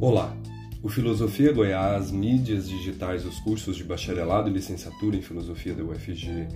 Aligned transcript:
Olá! 0.00 0.32
O 0.80 0.88
Filosofia 0.88 1.52
Goiás, 1.52 2.12
mídias 2.12 2.68
digitais 2.68 3.26
os 3.26 3.40
cursos 3.40 3.76
de 3.76 3.82
bacharelado 3.82 4.48
e 4.48 4.52
licenciatura 4.52 5.16
em 5.16 5.22
filosofia 5.22 5.74
da 5.74 5.82
UFG, 5.82 6.46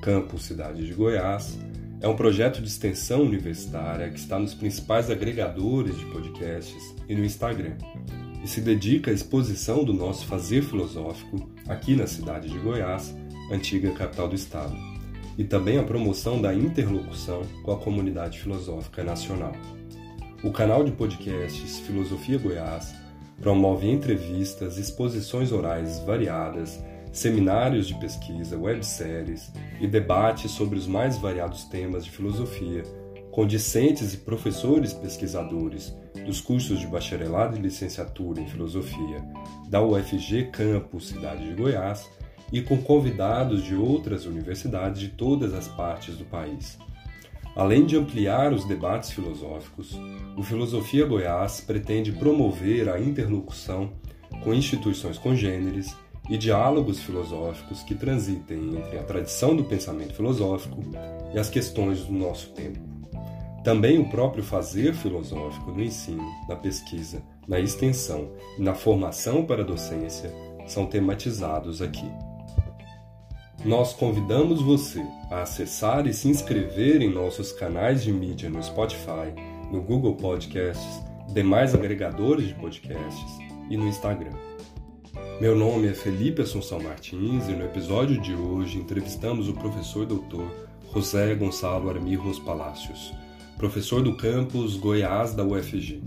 campus 0.00 0.44
Cidade 0.44 0.86
de 0.86 0.92
Goiás, 0.92 1.58
é 2.00 2.06
um 2.06 2.14
projeto 2.14 2.62
de 2.62 2.68
extensão 2.68 3.22
universitária 3.22 4.08
que 4.08 4.20
está 4.20 4.38
nos 4.38 4.54
principais 4.54 5.10
agregadores 5.10 5.98
de 5.98 6.04
podcasts 6.06 6.94
e 7.08 7.16
no 7.16 7.24
Instagram, 7.24 7.76
e 8.40 8.46
se 8.46 8.60
dedica 8.60 9.10
à 9.10 9.14
exposição 9.14 9.82
do 9.82 9.92
nosso 9.92 10.24
fazer 10.26 10.62
filosófico 10.62 11.50
aqui 11.66 11.96
na 11.96 12.06
cidade 12.06 12.48
de 12.48 12.58
Goiás, 12.58 13.12
antiga 13.50 13.90
capital 13.90 14.28
do 14.28 14.36
estado, 14.36 14.76
e 15.36 15.42
também 15.42 15.76
à 15.76 15.82
promoção 15.82 16.40
da 16.40 16.54
interlocução 16.54 17.42
com 17.64 17.72
a 17.72 17.78
comunidade 17.78 18.38
filosófica 18.38 19.02
nacional. 19.02 19.54
O 20.44 20.50
canal 20.50 20.82
de 20.82 20.90
podcasts 20.90 21.78
Filosofia 21.78 22.36
Goiás 22.36 23.01
promove 23.42 23.90
entrevistas, 23.90 24.78
exposições 24.78 25.50
orais 25.50 25.98
variadas, 26.06 26.80
seminários 27.12 27.88
de 27.88 27.94
pesquisa, 27.98 28.56
webséries 28.56 29.52
e 29.80 29.86
debates 29.86 30.52
sobre 30.52 30.78
os 30.78 30.86
mais 30.86 31.18
variados 31.18 31.64
temas 31.64 32.04
de 32.04 32.10
filosofia, 32.12 32.84
com 33.32 33.44
discentes 33.44 34.14
e 34.14 34.18
professores 34.18 34.92
pesquisadores 34.92 35.92
dos 36.24 36.40
cursos 36.40 36.78
de 36.78 36.86
bacharelado 36.86 37.56
e 37.56 37.60
licenciatura 37.60 38.40
em 38.40 38.46
filosofia 38.46 39.22
da 39.68 39.82
UFG 39.82 40.50
Campus 40.52 41.08
Cidade 41.08 41.44
de 41.44 41.54
Goiás 41.60 42.08
e 42.52 42.62
com 42.62 42.80
convidados 42.80 43.64
de 43.64 43.74
outras 43.74 44.24
universidades 44.24 45.00
de 45.00 45.08
todas 45.08 45.52
as 45.52 45.66
partes 45.66 46.16
do 46.16 46.24
país. 46.24 46.78
Além 47.54 47.84
de 47.84 47.96
ampliar 47.96 48.52
os 48.52 48.64
debates 48.64 49.10
filosóficos, 49.10 49.98
o 50.36 50.42
Filosofia 50.42 51.04
Goiás 51.04 51.60
pretende 51.60 52.10
promover 52.12 52.88
a 52.88 52.98
interlocução 52.98 53.92
com 54.42 54.54
instituições 54.54 55.18
congêneres 55.18 55.94
e 56.30 56.38
diálogos 56.38 57.00
filosóficos 57.00 57.82
que 57.82 57.94
transitem 57.94 58.76
entre 58.76 58.98
a 58.98 59.02
tradição 59.02 59.54
do 59.54 59.64
pensamento 59.64 60.14
filosófico 60.14 60.80
e 61.34 61.38
as 61.38 61.50
questões 61.50 62.00
do 62.06 62.12
nosso 62.12 62.52
tempo. 62.52 62.80
Também 63.62 63.98
o 63.98 64.08
próprio 64.08 64.42
fazer 64.42 64.94
filosófico 64.94 65.70
no 65.70 65.82
ensino, 65.82 66.24
na 66.48 66.56
pesquisa, 66.56 67.22
na 67.46 67.60
extensão 67.60 68.32
e 68.58 68.62
na 68.62 68.74
formação 68.74 69.44
para 69.44 69.62
a 69.62 69.66
docência 69.66 70.32
são 70.66 70.86
tematizados 70.86 71.82
aqui. 71.82 72.10
Nós 73.64 73.92
convidamos 73.92 74.60
você 74.60 75.06
a 75.30 75.42
acessar 75.42 76.08
e 76.08 76.12
se 76.12 76.28
inscrever 76.28 77.00
em 77.00 77.08
nossos 77.08 77.52
canais 77.52 78.02
de 78.02 78.12
mídia 78.12 78.50
no 78.50 78.60
Spotify, 78.60 79.32
no 79.70 79.80
Google 79.80 80.16
Podcasts, 80.16 81.00
demais 81.32 81.72
agregadores 81.72 82.48
de 82.48 82.54
podcasts 82.54 83.38
e 83.70 83.76
no 83.76 83.86
Instagram. 83.86 84.32
Meu 85.40 85.54
nome 85.54 85.86
é 85.86 85.94
Felipe 85.94 86.42
Assunção 86.42 86.82
Martins 86.82 87.48
e 87.48 87.52
no 87.52 87.64
episódio 87.64 88.20
de 88.20 88.34
hoje 88.34 88.78
entrevistamos 88.78 89.48
o 89.48 89.52
professor 89.52 90.06
doutor 90.06 90.50
José 90.92 91.32
Gonçalo 91.36 91.88
Armirros 91.88 92.40
Palácios, 92.40 93.14
professor 93.56 94.02
do 94.02 94.16
campus 94.16 94.76
Goiás 94.76 95.34
da 95.34 95.44
UFG. 95.44 96.02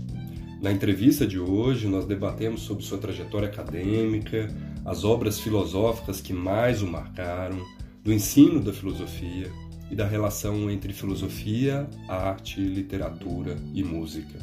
Na 0.60 0.70
entrevista 0.70 1.26
de 1.26 1.38
hoje, 1.38 1.86
nós 1.86 2.04
debatemos 2.04 2.62
sobre 2.62 2.84
sua 2.84 2.98
trajetória 2.98 3.48
acadêmica, 3.48 4.48
as 4.86 5.04
obras 5.04 5.40
filosóficas 5.40 6.20
que 6.20 6.32
mais 6.32 6.80
o 6.80 6.86
marcaram, 6.86 7.60
do 8.02 8.12
ensino 8.12 8.60
da 8.60 8.72
filosofia 8.72 9.50
e 9.90 9.96
da 9.96 10.06
relação 10.06 10.70
entre 10.70 10.92
filosofia, 10.92 11.88
arte, 12.08 12.60
literatura 12.60 13.56
e 13.74 13.82
música. 13.82 14.38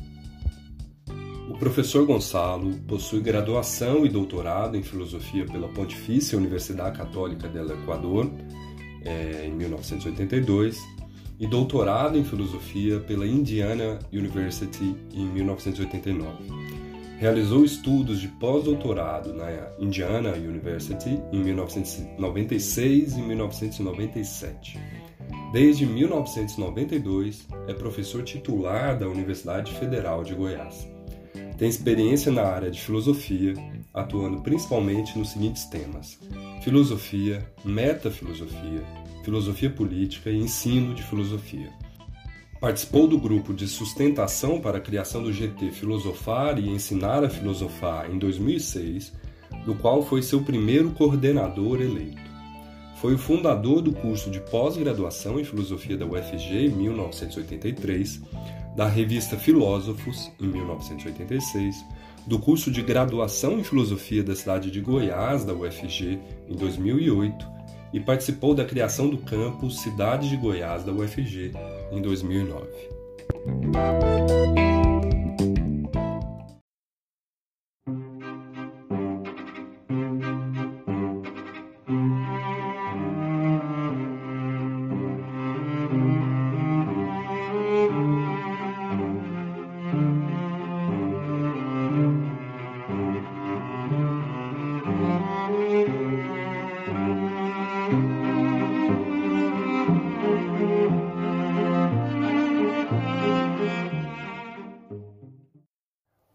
O 1.50 1.58
professor 1.58 2.06
Gonçalo 2.06 2.74
possui 2.88 3.22
graduação 3.22 4.06
e 4.06 4.10
doutorado 4.10 4.76
em 4.76 4.84
filosofia 4.84 5.46
pela 5.46 5.70
Pontifícia 5.70 6.38
Universidade 6.38 6.98
Católica 6.98 7.48
do 7.48 7.74
Equador, 7.74 8.30
é, 9.06 9.46
em 9.46 9.52
1982, 9.54 10.78
e 11.40 11.48
doutorado 11.48 12.18
em 12.18 12.24
filosofia 12.24 13.00
pela 13.00 13.26
Indiana 13.26 14.00
University 14.12 14.96
em 15.14 15.26
1989. 15.26 16.73
Realizou 17.24 17.64
estudos 17.64 18.20
de 18.20 18.28
pós-doutorado 18.28 19.34
na 19.34 19.48
Indiana 19.80 20.34
University 20.34 21.24
em 21.32 21.42
1996 21.42 23.14
e 23.16 23.22
1997. 23.22 24.78
Desde 25.54 25.86
1992, 25.86 27.48
é 27.66 27.74
professor 27.74 28.24
titular 28.24 29.00
da 29.00 29.08
Universidade 29.08 29.72
Federal 29.72 30.26
de 30.26 30.36
Goiás. 30.36 30.86
Tem 31.58 31.70
experiência 31.70 32.30
na 32.30 32.44
área 32.44 32.70
de 32.70 32.82
filosofia, 32.82 33.54
atuando 33.94 34.42
principalmente 34.42 35.18
nos 35.18 35.30
seguintes 35.30 35.64
temas: 35.68 36.20
filosofia, 36.62 37.50
metafilosofia, 37.64 38.84
filosofia 39.24 39.70
política 39.70 40.30
e 40.30 40.40
ensino 40.40 40.94
de 40.94 41.02
filosofia. 41.02 41.72
Participou 42.64 43.10
do 43.10 43.18
grupo 43.18 43.54
de 43.54 43.68
sustentação 43.68 44.62
para 44.62 44.78
a 44.78 44.80
criação 44.80 45.22
do 45.22 45.34
GT 45.34 45.70
Filosofar 45.72 46.58
e 46.58 46.70
Ensinar 46.70 47.22
a 47.22 47.30
Filosofar 47.30 48.10
em 48.10 48.18
2006, 48.18 49.12
do 49.66 49.76
qual 49.76 50.02
foi 50.02 50.22
seu 50.22 50.42
primeiro 50.42 50.92
coordenador 50.92 51.82
eleito. 51.82 52.22
Foi 53.02 53.16
o 53.16 53.18
fundador 53.18 53.82
do 53.82 53.92
curso 53.92 54.32
de 54.32 54.40
pós-graduação 54.40 55.38
em 55.42 55.44
filosofia 55.44 55.98
da 55.98 56.06
UFG 56.06 56.68
em 56.68 56.70
1983, 56.70 58.22
da 58.78 58.88
revista 58.88 59.36
Filósofos 59.36 60.32
em 60.40 60.48
1986, 60.48 61.84
do 62.26 62.40
curso 62.40 62.72
de 62.72 62.82
graduação 62.82 63.60
em 63.60 63.64
filosofia 63.66 64.24
da 64.24 64.38
cidade 64.38 64.72
de 64.72 64.80
Goiás 64.80 65.44
da 65.44 65.54
UFG 65.54 66.18
em 66.50 66.56
2008 66.56 67.46
e 67.92 68.00
participou 68.00 68.56
da 68.56 68.64
criação 68.64 69.10
do 69.10 69.18
campus 69.18 69.82
Cidade 69.82 70.30
de 70.30 70.38
Goiás 70.38 70.86
da 70.86 70.94
UFG 70.94 71.52
em 71.92 72.02
2009. 72.02 74.63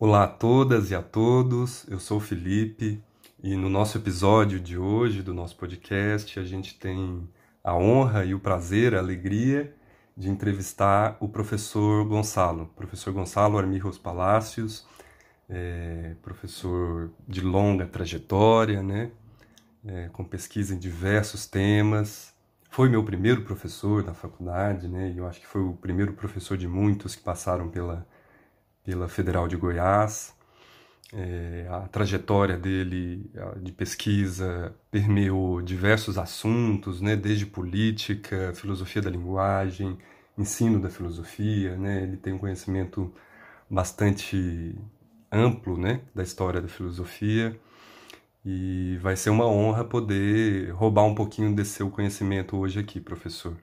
Olá 0.00 0.22
a 0.22 0.28
todas 0.28 0.92
e 0.92 0.94
a 0.94 1.02
todos, 1.02 1.84
eu 1.88 1.98
sou 1.98 2.18
o 2.18 2.20
Felipe 2.20 3.02
e 3.42 3.56
no 3.56 3.68
nosso 3.68 3.98
episódio 3.98 4.60
de 4.60 4.78
hoje 4.78 5.24
do 5.24 5.34
nosso 5.34 5.56
podcast 5.56 6.38
a 6.38 6.44
gente 6.44 6.78
tem 6.78 7.28
a 7.64 7.74
honra 7.74 8.24
e 8.24 8.32
o 8.32 8.38
prazer, 8.38 8.94
a 8.94 9.00
alegria 9.00 9.74
de 10.16 10.30
entrevistar 10.30 11.16
o 11.18 11.28
professor 11.28 12.04
Gonçalo, 12.04 12.70
professor 12.76 13.12
Gonçalo 13.12 13.58
Armirros 13.58 13.98
Palácios, 13.98 14.86
é, 15.50 16.14
professor 16.22 17.10
de 17.26 17.40
longa 17.40 17.84
trajetória, 17.84 18.84
né, 18.84 19.10
é, 19.84 20.08
com 20.12 20.22
pesquisa 20.22 20.76
em 20.76 20.78
diversos 20.78 21.44
temas, 21.44 22.32
foi 22.70 22.88
meu 22.88 23.02
primeiro 23.02 23.42
professor 23.42 24.04
na 24.04 24.14
faculdade, 24.14 24.86
né, 24.86 25.10
e 25.10 25.18
eu 25.18 25.26
acho 25.26 25.40
que 25.40 25.46
foi 25.48 25.60
o 25.60 25.72
primeiro 25.72 26.12
professor 26.12 26.56
de 26.56 26.68
muitos 26.68 27.16
que 27.16 27.22
passaram 27.24 27.68
pela 27.68 28.06
pela 28.88 29.06
Federal 29.06 29.46
de 29.46 29.54
Goiás. 29.54 30.34
É, 31.12 31.66
a 31.70 31.80
trajetória 31.88 32.56
dele 32.56 33.30
de 33.60 33.70
pesquisa 33.70 34.74
permeou 34.90 35.60
diversos 35.60 36.16
assuntos, 36.16 37.02
né, 37.02 37.14
desde 37.14 37.44
política, 37.44 38.54
filosofia 38.54 39.02
da 39.02 39.10
linguagem, 39.10 39.98
ensino 40.38 40.80
da 40.80 40.88
filosofia. 40.88 41.76
Né, 41.76 42.02
ele 42.02 42.16
tem 42.16 42.32
um 42.32 42.38
conhecimento 42.38 43.12
bastante 43.68 44.74
amplo 45.30 45.76
né, 45.76 46.00
da 46.14 46.22
história 46.22 46.62
da 46.62 46.68
filosofia 46.68 47.60
e 48.42 48.96
vai 49.02 49.16
ser 49.16 49.28
uma 49.28 49.46
honra 49.46 49.84
poder 49.84 50.70
roubar 50.70 51.04
um 51.04 51.14
pouquinho 51.14 51.54
desse 51.54 51.72
seu 51.72 51.90
conhecimento 51.90 52.56
hoje 52.56 52.80
aqui, 52.80 53.00
professor. 53.00 53.54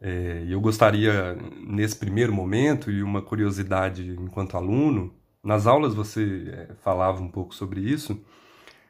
É, 0.00 0.44
eu 0.48 0.60
gostaria, 0.60 1.34
nesse 1.66 1.96
primeiro 1.96 2.32
momento, 2.32 2.90
e 2.90 3.02
uma 3.02 3.22
curiosidade 3.22 4.16
enquanto 4.18 4.56
aluno, 4.56 5.14
nas 5.42 5.66
aulas 5.66 5.94
você 5.94 6.44
é, 6.52 6.74
falava 6.82 7.22
um 7.22 7.28
pouco 7.28 7.54
sobre 7.54 7.80
isso, 7.80 8.18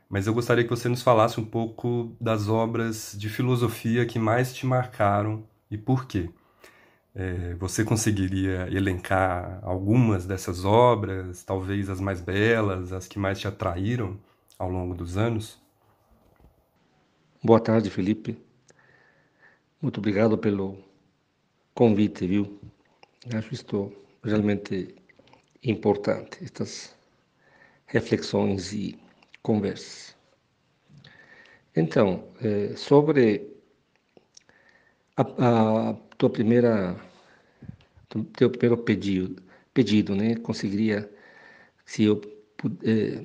mas 0.08 0.26
eu 0.26 0.34
gostaria 0.34 0.64
que 0.64 0.70
você 0.70 0.88
nos 0.88 1.02
falasse 1.02 1.40
um 1.40 1.44
pouco 1.44 2.16
das 2.20 2.48
obras 2.48 3.14
de 3.18 3.28
filosofia 3.28 4.06
que 4.06 4.18
mais 4.18 4.54
te 4.54 4.66
marcaram 4.66 5.44
e 5.70 5.76
por 5.76 6.06
quê. 6.06 6.30
É, 7.14 7.54
você 7.54 7.84
conseguiria 7.84 8.68
elencar 8.70 9.60
algumas 9.62 10.26
dessas 10.26 10.64
obras, 10.64 11.44
talvez 11.44 11.88
as 11.88 12.00
mais 12.00 12.20
belas, 12.20 12.92
as 12.92 13.06
que 13.06 13.18
mais 13.18 13.38
te 13.38 13.46
atraíram 13.46 14.18
ao 14.58 14.68
longo 14.68 14.94
dos 14.94 15.16
anos? 15.16 15.60
Boa 17.42 17.60
tarde, 17.60 17.90
Felipe. 17.90 18.38
Muito 19.80 19.98
obrigado 19.98 20.38
pelo 20.38 20.78
convite, 21.75 22.26
viu? 22.26 22.59
Acho 23.35 23.55
isto 23.55 23.93
realmente 24.23 24.94
importante, 25.62 26.43
estas 26.43 26.94
reflexões 27.87 28.73
e 28.73 28.99
conversas. 29.43 30.17
Então, 31.76 32.29
é, 32.41 32.76
sobre 32.76 33.55
a, 35.17 35.23
a, 35.23 35.94
tua 36.17 36.31
primeira, 36.31 36.97
teu 38.37 38.50
primeiro 38.50 38.82
pedido, 38.82 39.43
pedido, 39.73 40.15
né? 40.15 40.37
Conseguiria, 40.37 41.11
se 41.85 42.05
eu 42.05 42.21
é, 42.85 43.25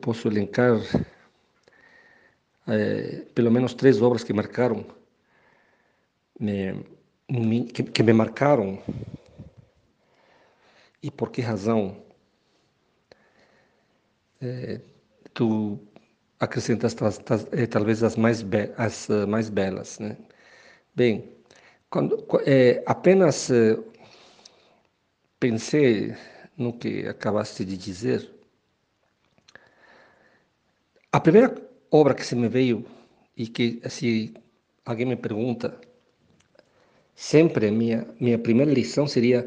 posso 0.00 0.28
elencar 0.28 0.80
é, 2.66 3.26
pelo 3.34 3.50
menos 3.50 3.74
três 3.74 4.00
obras 4.00 4.24
que 4.24 4.32
marcaram, 4.32 4.84
me, 6.38 6.74
que, 7.72 7.84
que 7.84 8.02
me 8.02 8.12
marcaram 8.12 8.82
e 11.02 11.10
por 11.10 11.30
que 11.30 11.40
razão 11.40 11.96
é, 14.40 14.80
tu 15.32 15.78
acrescentas 16.40 16.96
é, 17.52 17.66
talvez 17.66 18.02
as 18.02 18.16
mais, 18.16 18.44
as 18.76 19.08
uh, 19.08 19.28
mais 19.28 19.48
belas, 19.48 19.98
né? 19.98 20.16
Bem, 20.94 21.36
quando, 21.88 22.26
é, 22.46 22.82
apenas 22.86 23.50
é, 23.50 23.78
pensei 25.38 26.14
no 26.56 26.72
que 26.72 27.06
acabaste 27.06 27.64
de 27.64 27.76
dizer. 27.76 28.30
A 31.12 31.20
primeira 31.20 31.54
obra 31.90 32.14
que 32.14 32.24
se 32.24 32.34
me 32.36 32.48
veio 32.48 32.84
e 33.36 33.46
que, 33.46 33.80
se 33.88 34.34
alguém 34.84 35.06
me 35.06 35.16
pergunta, 35.16 35.80
sempre 37.20 37.70
minha 37.70 38.06
minha 38.18 38.38
primeira 38.38 38.72
lição 38.72 39.06
seria 39.06 39.46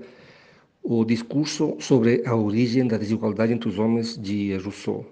o 0.83 1.03
discurso 1.03 1.75
sobre 1.79 2.21
a 2.23 2.35
origem 2.35 2.85
da 2.87 2.97
desigualdade 2.97 3.51
entre 3.51 3.67
os 3.67 3.79
homens 3.79 4.15
de 4.15 4.55
Rousseau, 4.57 5.03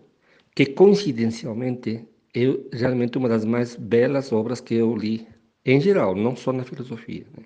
que 0.54 0.68
coincidencialmente 0.68 2.06
é 2.36 2.42
realmente 2.72 3.18
uma 3.18 3.28
das 3.28 3.46
mais 3.46 3.75
belas 3.75 4.31
obras 4.31 4.62
que 4.62 4.75
eu 4.75 4.96
li, 4.96 5.28
em 5.66 5.81
geral, 5.81 6.13
não 6.16 6.36
só 6.36 6.54
na 6.54 6.63
filosofia. 6.63 7.25
Né? 7.36 7.44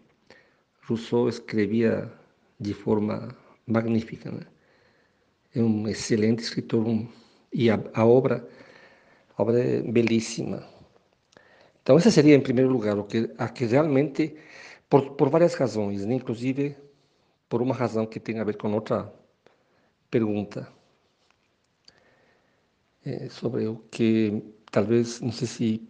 Rousseau 0.86 1.30
escrevia 1.30 2.12
de 2.60 2.74
forma 2.74 3.30
magnífica. 3.66 4.30
Né? 4.32 4.42
É 5.56 5.62
um 5.62 5.88
excelente 5.88 6.40
escritor 6.40 6.86
um, 6.86 7.08
e 7.54 7.70
a, 7.70 7.80
a, 7.94 8.06
obra, 8.06 8.46
a 9.38 9.42
obra 9.42 9.60
é 9.60 9.82
belíssima. 9.82 10.68
Então, 11.82 11.98
essa 11.98 12.12
seria, 12.12 12.36
em 12.36 12.42
primeiro 12.42 12.70
lugar, 12.70 12.98
o 12.98 13.04
que, 13.04 13.30
a 13.38 13.48
que 13.48 13.66
realmente, 13.66 14.36
por, 14.90 15.12
por 15.16 15.30
várias 15.30 15.56
razões, 15.56 16.06
né? 16.06 16.16
inclusive 16.16 16.76
por 17.50 17.62
uma 17.62 17.76
razão 17.76 18.06
que 18.06 18.20
tem 18.20 18.40
a 18.40 18.44
ver 18.44 18.58
com 18.58 18.72
outra 18.74 19.12
pergunta 20.10 20.68
é, 23.06 23.30
sobre 23.30 23.68
o 23.68 23.78
que 23.92 24.44
talvez 24.72 25.22
não 25.22 25.32
sei 25.32 25.48
se 25.48 25.90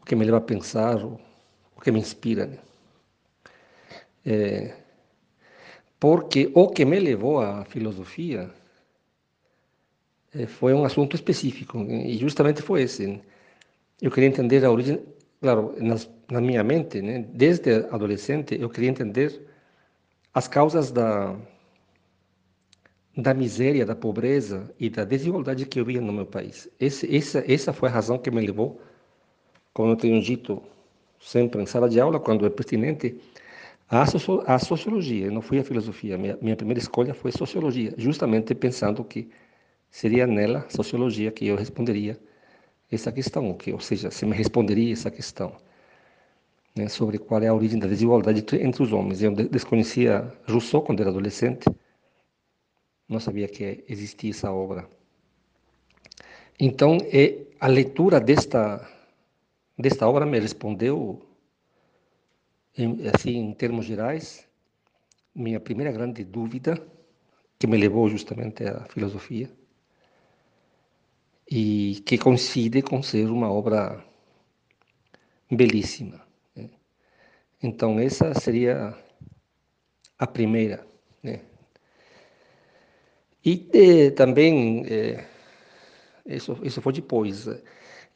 o 0.00 0.04
que 0.04 0.16
me 0.16 0.24
leva 0.24 0.38
a 0.38 0.40
pensar 0.40 1.04
ou 1.04 1.20
o 1.76 1.80
que 1.80 1.90
me 1.90 2.00
inspira 2.00 2.46
né? 2.46 2.58
é, 4.24 4.76
porque 5.98 6.50
o 6.54 6.68
que 6.68 6.84
me 6.84 6.98
levou 6.98 7.40
à 7.40 7.64
filosofia 7.64 8.50
é, 10.34 10.46
foi 10.46 10.74
um 10.74 10.84
assunto 10.84 11.14
específico 11.14 11.78
e 11.78 12.16
justamente 12.18 12.62
foi 12.62 12.82
esse 12.82 13.06
né? 13.06 13.20
eu 14.00 14.10
queria 14.10 14.28
entender 14.28 14.64
a 14.64 14.70
origem 14.70 15.02
claro 15.40 15.74
nas, 15.78 16.08
na 16.30 16.40
minha 16.40 16.62
mente 16.64 17.00
né? 17.00 17.24
desde 17.32 17.86
adolescente 17.90 18.58
eu 18.60 18.68
queria 18.68 18.90
entender 18.90 19.46
as 20.34 20.46
causas 20.46 20.90
da, 20.90 21.34
da 23.16 23.32
miséria, 23.32 23.86
da 23.86 23.96
pobreza 23.96 24.70
e 24.78 24.90
da 24.90 25.04
desigualdade 25.04 25.64
que 25.64 25.80
eu 25.80 25.84
via 25.84 26.00
no 26.00 26.12
meu 26.12 26.26
país. 26.26 26.68
Esse, 26.78 27.16
essa, 27.16 27.42
essa 27.50 27.72
foi 27.72 27.88
a 27.88 27.92
razão 27.92 28.18
que 28.18 28.30
me 28.30 28.44
levou, 28.44 28.78
como 29.72 29.92
eu 29.92 29.96
tenho 29.96 30.20
dito 30.20 30.62
sempre 31.18 31.62
em 31.62 31.66
sala 31.66 31.88
de 31.88 31.98
aula, 31.98 32.20
quando 32.20 32.44
é 32.44 32.50
pertinente, 32.50 33.18
à, 33.88 34.04
a 34.46 34.58
sociologia. 34.58 35.26
Eu 35.26 35.32
não 35.32 35.40
fui 35.40 35.58
à 35.58 35.64
filosofia. 35.64 36.18
Minha, 36.18 36.38
minha 36.42 36.56
primeira 36.56 36.80
escolha 36.80 37.14
foi 37.14 37.32
sociologia, 37.32 37.94
justamente 37.96 38.54
pensando 38.54 39.02
que 39.02 39.30
seria 39.90 40.26
nela, 40.26 40.66
sociologia, 40.68 41.30
que 41.30 41.46
eu 41.46 41.56
responderia 41.56 42.20
essa 42.92 43.10
questão, 43.10 43.54
que, 43.54 43.72
ou 43.72 43.80
seja, 43.80 44.10
se 44.10 44.26
me 44.26 44.36
responderia 44.36 44.92
essa 44.92 45.10
questão 45.10 45.56
né, 46.76 46.88
sobre 46.88 47.18
qual 47.18 47.42
é 47.42 47.48
a 47.48 47.54
origem 47.54 47.78
da 47.78 47.86
desigualdade 47.86 48.44
entre 48.60 48.82
os 48.82 48.92
homens. 48.92 49.22
Eu 49.22 49.34
desconhecia 49.34 50.32
Rousseau 50.46 50.82
quando 50.82 51.00
era 51.00 51.10
adolescente, 51.10 51.66
não 53.08 53.18
sabia 53.18 53.48
que 53.48 53.84
existia 53.88 54.30
essa 54.30 54.52
obra. 54.52 54.88
Então, 56.60 56.98
é, 57.12 57.46
a 57.60 57.66
leitura 57.66 58.20
desta, 58.20 58.86
desta 59.78 60.06
obra 60.08 60.26
me 60.26 60.38
respondeu, 60.38 61.22
em, 62.76 63.08
assim, 63.08 63.36
em 63.36 63.52
termos 63.54 63.86
gerais, 63.86 64.46
minha 65.34 65.60
primeira 65.60 65.92
grande 65.92 66.24
dúvida, 66.24 66.82
que 67.58 67.66
me 67.66 67.76
levou 67.76 68.08
justamente 68.08 68.64
à 68.64 68.84
filosofia, 68.86 69.50
e 71.48 72.02
que 72.04 72.18
coincide 72.18 72.82
com 72.82 73.02
ser 73.02 73.30
uma 73.30 73.50
obra 73.50 74.04
belíssima. 75.50 76.25
Então, 77.62 77.98
essa 77.98 78.34
seria 78.34 78.94
a 80.18 80.26
primeira. 80.26 80.86
Né? 81.22 81.40
E 83.44 84.10
também, 84.10 84.84
eh, 84.86 85.24
isso, 86.26 86.58
isso 86.62 86.82
foi 86.82 86.92
depois, 86.92 87.48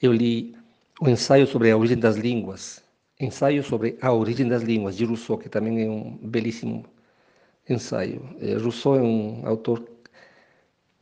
eu 0.02 0.12
li 0.12 0.56
o 1.00 1.08
ensaio 1.08 1.46
sobre 1.46 1.70
a 1.70 1.76
origem 1.76 1.98
das 1.98 2.16
línguas, 2.16 2.82
ensaio 3.18 3.62
sobre 3.62 3.96
a 4.02 4.12
origem 4.12 4.48
das 4.48 4.62
línguas, 4.62 4.96
de 4.96 5.04
Rousseau, 5.04 5.38
que 5.38 5.48
também 5.48 5.84
é 5.84 5.88
um 5.88 6.18
belíssimo 6.18 6.84
ensaio. 7.68 8.22
Eh, 8.40 8.56
Rousseau 8.56 8.96
é 8.96 9.02
um 9.02 9.46
autor 9.46 9.88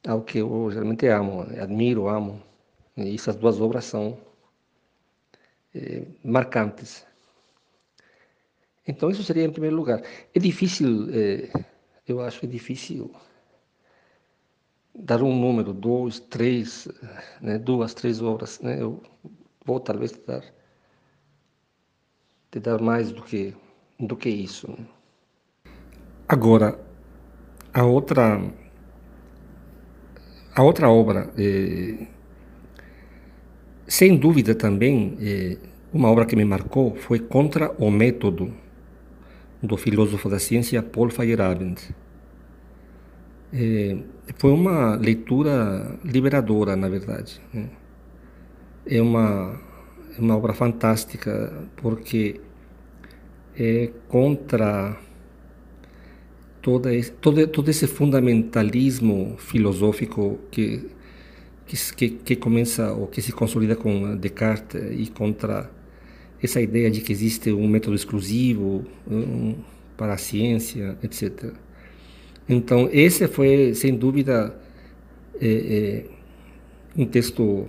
ao 0.07 0.23
que 0.23 0.39
eu 0.39 0.69
realmente 0.69 1.07
amo, 1.09 1.43
admiro, 1.61 2.09
amo, 2.09 2.41
e 2.97 3.15
essas 3.15 3.37
duas 3.37 3.61
obras 3.61 3.85
são 3.85 4.19
eh, 5.75 6.05
marcantes. 6.25 7.08
Então, 8.89 9.11
isso 9.11 9.23
seria 9.23 9.45
em 9.45 9.53
primeiro 9.53 9.77
lugar. 9.77 10.03
É 10.35 10.39
difícil, 10.39 11.09
é, 11.13 11.51
eu 12.07 12.23
acho 12.23 12.47
é 12.47 12.49
difícil 12.49 13.13
dar 14.95 15.23
um 15.23 15.39
número, 15.39 15.75
dois, 15.75 16.19
três, 16.19 16.89
né, 17.39 17.59
duas, 17.59 17.93
três 17.93 18.23
obras. 18.23 18.59
Né? 18.61 18.81
Eu 18.81 19.03
vou 19.65 19.79
talvez 19.79 20.13
te 20.13 20.21
dar, 20.27 20.43
te 22.51 22.59
dar 22.59 22.81
mais 22.81 23.13
do 23.13 23.23
que, 23.23 23.55
do 24.01 24.17
que 24.17 24.31
isso. 24.31 24.71
Né? 24.71 24.87
Agora, 26.27 26.81
a 27.75 27.85
outra, 27.85 28.41
a 30.55 30.63
outra 30.63 30.89
obra, 30.89 31.31
é, 31.37 32.07
sem 33.87 34.17
dúvida 34.17 34.55
também, 34.55 35.19
é, 35.21 35.59
uma 35.93 36.11
obra 36.11 36.25
que 36.25 36.35
me 36.35 36.45
marcou 36.45 36.97
foi 36.97 37.19
Contra 37.19 37.71
o 37.79 37.91
Método, 37.91 38.53
do 39.63 39.77
filósofo 39.77 40.29
da 40.29 40.39
ciência 40.39 40.83
Paul 40.83 41.11
Feyerabend. 41.11 41.95
É, 43.53 43.97
foi 44.37 44.53
uma 44.53 44.95
leitura 44.97 45.99
liberadora, 46.05 46.77
na 46.77 46.89
verdade. 46.89 47.41
Né? 47.53 47.69
É 48.87 49.01
uma, 49.01 49.59
é 50.17 50.21
uma 50.21 50.37
obra 50.37 50.53
fantástica 50.53 51.67
porque 51.77 52.41
é 53.59 53.91
contra 54.09 54.97
toda 56.61 56.95
esse, 56.95 57.11
todo, 57.13 57.47
todo 57.49 57.69
esse 57.71 57.87
fundamentalismo 57.87 59.37
filosófico 59.39 60.39
que, 60.51 60.91
que, 61.67 62.11
que 62.11 62.37
começa 62.37 62.93
ou 62.93 63.07
que 63.07 63.21
se 63.21 63.33
consolida 63.33 63.75
com 63.75 64.17
Descartes 64.17 64.81
e 64.93 65.11
contra 65.11 65.71
essa 66.43 66.61
ideia 66.61 66.91
de 66.91 67.01
que 67.01 67.13
existe 67.13 67.53
um 67.53 67.67
método 67.67 67.97
exclusivo 67.97 68.85
um, 69.11 69.55
para 69.97 70.15
a 70.15 70.19
ciência, 70.19 70.97
etc. 71.03 71.53
Então, 72.49 72.89
esse 72.93 73.27
foi, 73.29 73.75
sem 73.75 73.97
dúvida, 73.97 74.59
é, 75.41 75.49
é, 75.49 76.05
um 76.97 77.05
texto 77.07 77.69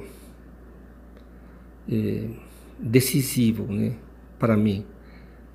é, 1.91 2.23
decisivo 2.79 3.71
né, 3.71 3.93
para 4.37 4.55
mim. 4.55 4.85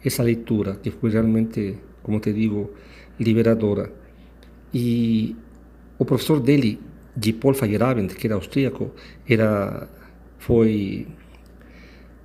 Essa 0.04 0.23
leitura, 0.23 0.76
que 0.76 0.90
foi 0.90 1.11
realmente 1.11 1.78
como 2.04 2.21
te 2.21 2.33
digo, 2.33 2.71
liberadora. 3.18 3.90
E 4.73 5.35
o 5.99 6.04
professor 6.04 6.38
dele, 6.38 6.78
de 7.16 7.33
Paul 7.33 7.54
Feyerabend, 7.54 8.14
que 8.14 8.26
era 8.26 8.37
austríaco, 8.37 8.92
era, 9.28 9.88
foi 10.38 11.09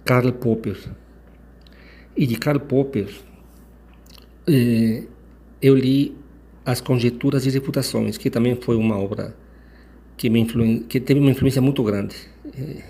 Karl 0.09 0.31
Popper. 0.31 0.75
E 2.17 2.25
de 2.25 2.35
Karl 2.35 2.59
Popper, 2.59 3.07
eh, 4.47 5.03
eu 5.61 5.75
li 5.75 6.15
As 6.65 6.81
Conjecturas 6.81 7.45
e 7.45 7.51
Reputações, 7.51 8.17
que 8.17 8.31
também 8.31 8.55
foi 8.55 8.75
uma 8.75 8.97
obra 8.97 9.35
que, 10.17 10.27
me 10.27 10.39
influen 10.39 10.79
que 10.89 10.99
teve 10.99 11.19
uma 11.19 11.29
influência 11.29 11.61
muito 11.61 11.83
grande, 11.83 12.15
eh, 12.57 12.81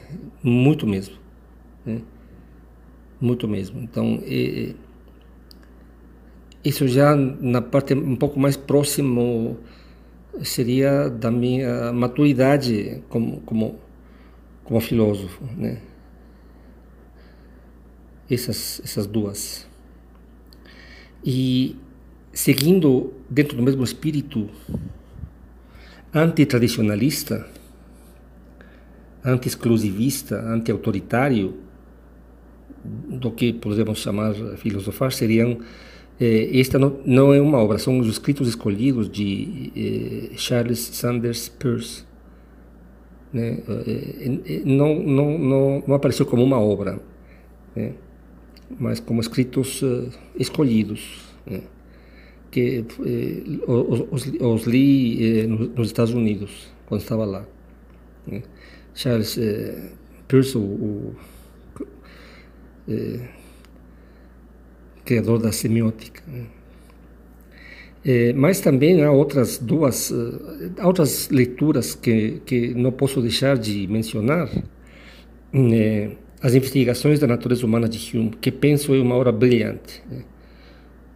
muito 0.41 0.87
mesmo. 0.87 1.17
Né? 1.85 1.99
Muito 3.19 3.49
mesmo. 3.49 3.81
Então, 3.81 4.23
eh, 4.23 4.73
isso 6.63 6.87
já 6.87 7.17
na 7.17 7.61
parte 7.61 7.93
um 7.93 8.15
pouco 8.15 8.39
mais 8.39 8.55
próximo 8.55 9.57
seria 10.41 11.09
da 11.09 11.29
minha 11.29 11.91
maturidade 11.91 13.03
como 13.09 13.41
como 13.41 13.77
como 14.63 14.79
filósofo, 14.79 15.43
né? 15.57 15.81
Essas 18.29 18.81
essas 18.83 19.07
duas. 19.07 19.67
E 21.23 21.75
seguindo 22.31 23.13
dentro 23.29 23.57
do 23.57 23.63
mesmo 23.63 23.83
espírito 23.83 24.49
antitradicionalista, 26.13 27.47
anti-exclusivista, 29.23 30.39
anti-autoritário, 30.39 31.57
do 32.83 33.31
que 33.31 33.53
podemos 33.53 33.99
chamar 33.99 34.33
filosofar, 34.57 35.11
seriam 35.11 35.59
eh, 36.19 36.59
esta 36.59 36.79
não, 36.79 36.99
não, 37.05 37.33
é 37.33 37.41
uma 37.41 37.57
obra, 37.57 37.77
são 37.77 37.99
os 37.99 38.07
escritos 38.07 38.47
escolhidos 38.47 39.09
de 39.09 39.71
eh, 39.75 40.37
Charles 40.37 40.79
Sanders 40.79 41.49
Peirce. 41.49 42.03
Né? 43.31 43.59
Eh, 43.67 44.61
não, 44.65 44.95
não, 44.95 45.37
não, 45.37 45.83
não 45.87 45.95
apareceu 45.95 46.25
como 46.25 46.43
uma 46.43 46.59
obra, 46.59 46.99
né? 47.75 47.93
Mas 48.77 48.99
como 48.99 49.21
escritos 49.21 49.81
escolhidos. 50.37 51.29
Né? 51.45 51.61
que 52.51 52.83
os, 53.67 53.99
os, 54.11 54.33
os, 54.41 54.63
li 54.65 55.45
nos 55.47 55.87
Estados 55.87 56.13
Unidos 56.13 56.67
quando 56.87 57.01
estava 57.01 57.25
lá. 57.25 57.45
Né? 58.25 58.41
Charles 58.93 59.39
Peirce, 60.27 60.57
o, 60.57 60.61
o 60.61 61.15
criador 65.05 65.39
da 65.39 65.51
semiótica. 65.51 66.23
Né? 66.27 66.45
É, 68.05 68.33
mas 68.33 68.61
também 68.61 69.03
há 69.03 69.11
outras 69.11 69.57
duas, 69.57 70.11
outras 70.83 71.29
leituras 71.29 71.95
que, 71.95 72.41
que 72.45 72.73
não 72.73 72.91
posso 72.91 73.21
deixar 73.21 73.57
de 73.57 73.87
mencionar. 73.87 74.49
É, 75.53 76.11
as 76.41 76.53
investigações 76.55 77.19
da 77.19 77.27
natureza 77.27 77.65
humana 77.65 77.87
de 77.87 78.17
Hume, 78.17 78.31
que 78.41 78.51
penso 78.51 78.93
é 78.93 78.99
uma 78.99 79.15
obra 79.15 79.31
brilhante. 79.31 80.01
Né? 80.09 80.23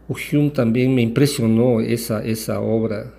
O 0.07 0.13
Hume 0.13 0.49
também 0.49 0.89
me 0.89 1.01
impressionou 1.01 1.81
essa 1.81 2.15
essa 2.27 2.59
obra. 2.59 3.13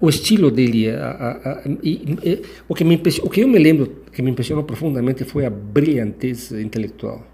O 0.00 0.08
estilo 0.08 0.50
dele, 0.50 0.90
a, 0.90 1.10
a, 1.10 1.52
a, 1.52 1.62
e, 1.82 2.42
o 2.68 2.74
que 2.74 2.84
me 2.84 3.00
o 3.22 3.30
que 3.30 3.40
eu 3.40 3.48
me 3.48 3.58
lembro 3.58 4.04
que 4.12 4.22
me 4.22 4.30
impressionou 4.30 4.62
profundamente 4.64 5.24
foi 5.24 5.44
a 5.44 5.50
brilhantez 5.50 6.52
intelectual, 6.52 7.26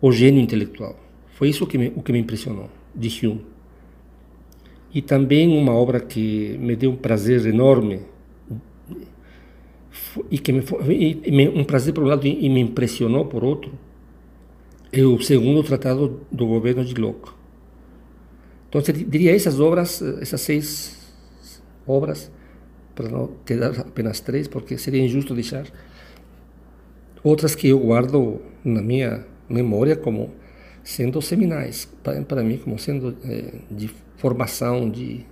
o 0.00 0.12
gênio 0.12 0.42
intelectual. 0.42 0.98
Foi 1.28 1.48
isso 1.48 1.66
que 1.66 1.78
me, 1.78 1.92
o 1.94 2.02
que 2.02 2.12
me 2.12 2.18
impressionou 2.18 2.68
de 2.94 3.26
Hume. 3.26 3.46
E 4.92 5.00
também 5.00 5.48
uma 5.56 5.72
obra 5.72 6.00
que 6.00 6.58
me 6.58 6.74
deu 6.74 6.90
um 6.90 6.96
prazer 6.96 7.46
enorme 7.46 8.00
e 10.30 10.38
que 10.38 10.52
me, 10.52 10.62
e 10.88 11.30
me, 11.30 11.48
um 11.48 11.64
prazer 11.64 11.92
por 11.92 12.04
um 12.04 12.06
lado 12.06 12.26
e 12.26 12.48
me 12.48 12.60
impressionou 12.60 13.26
por 13.26 13.44
outro 13.44 13.72
é 14.92 15.02
o 15.02 15.20
segundo 15.20 15.62
tratado 15.62 16.20
do 16.30 16.46
governo 16.46 16.84
de 16.84 16.94
Locke. 16.94 17.30
Então, 18.68 18.82
eu 18.86 18.92
diria 18.92 19.34
essas 19.34 19.60
obras, 19.60 20.02
essas 20.20 20.40
seis 20.40 21.12
obras, 21.86 22.30
para 22.94 23.08
não 23.08 23.30
te 23.44 23.56
dar 23.56 23.78
apenas 23.80 24.20
três, 24.20 24.48
porque 24.48 24.76
seria 24.76 25.02
injusto 25.02 25.34
deixar 25.34 25.66
outras 27.22 27.54
que 27.54 27.68
eu 27.68 27.78
guardo 27.78 28.40
na 28.64 28.82
minha 28.82 29.24
memória 29.48 29.96
como 29.96 30.32
sendo 30.82 31.20
seminais 31.20 31.88
para, 32.02 32.22
para 32.22 32.42
mim, 32.42 32.58
como 32.58 32.78
sendo 32.78 33.16
é, 33.24 33.54
de 33.70 33.90
formação, 34.16 34.90
de 34.90 35.24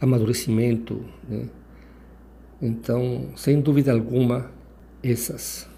amadurecimento. 0.00 1.04
Né? 1.28 1.44
Então, 2.60 3.28
sem 3.36 3.60
dúvida 3.60 3.92
alguma, 3.92 4.50
essas. 5.02 5.68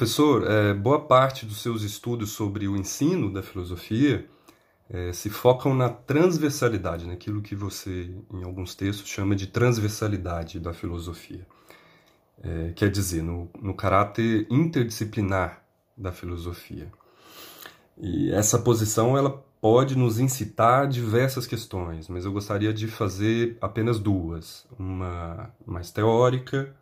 Professor, 0.00 0.50
é, 0.50 0.72
boa 0.72 0.98
parte 0.98 1.44
dos 1.44 1.60
seus 1.60 1.82
estudos 1.82 2.30
sobre 2.30 2.66
o 2.66 2.74
ensino 2.74 3.30
da 3.30 3.42
filosofia 3.42 4.26
é, 4.88 5.12
se 5.12 5.28
focam 5.28 5.74
na 5.74 5.90
transversalidade, 5.90 7.06
naquilo 7.06 7.42
que 7.42 7.54
você, 7.54 8.10
em 8.32 8.42
alguns 8.42 8.74
textos, 8.74 9.06
chama 9.06 9.36
de 9.36 9.48
transversalidade 9.48 10.58
da 10.58 10.72
filosofia. 10.72 11.46
É, 12.42 12.72
quer 12.74 12.90
dizer, 12.90 13.22
no, 13.22 13.50
no 13.60 13.74
caráter 13.74 14.46
interdisciplinar 14.48 15.62
da 15.94 16.10
filosofia. 16.10 16.90
E 17.98 18.32
essa 18.32 18.58
posição 18.58 19.18
ela 19.18 19.44
pode 19.60 19.98
nos 19.98 20.18
incitar 20.18 20.84
a 20.84 20.86
diversas 20.86 21.46
questões, 21.46 22.08
mas 22.08 22.24
eu 22.24 22.32
gostaria 22.32 22.72
de 22.72 22.88
fazer 22.88 23.58
apenas 23.60 23.98
duas: 23.98 24.66
uma 24.78 25.50
mais 25.66 25.90
teórica 25.90 26.74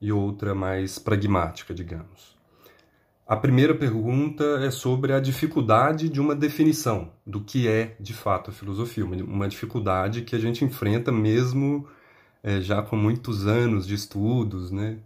e 0.00 0.10
outra 0.10 0.52
mais 0.52 0.98
pragmática, 0.98 1.72
digamos. 1.72 2.39
A 3.30 3.36
primeira 3.36 3.72
pergunta 3.72 4.42
é 4.60 4.72
sobre 4.72 5.12
a 5.12 5.20
dificuldade 5.20 6.08
de 6.08 6.20
uma 6.20 6.34
definição 6.34 7.12
do 7.24 7.40
que 7.40 7.68
é 7.68 7.94
de 8.00 8.12
fato 8.12 8.50
a 8.50 8.52
filosofia, 8.52 9.04
uma 9.04 9.46
dificuldade 9.46 10.22
que 10.22 10.34
a 10.34 10.38
gente 10.40 10.64
enfrenta 10.64 11.12
mesmo 11.12 11.86
é, 12.42 12.60
já 12.60 12.82
com 12.82 12.96
muitos 12.96 13.46
anos 13.46 13.86
de 13.86 13.94
estudos, 13.94 14.72
né? 14.72 14.98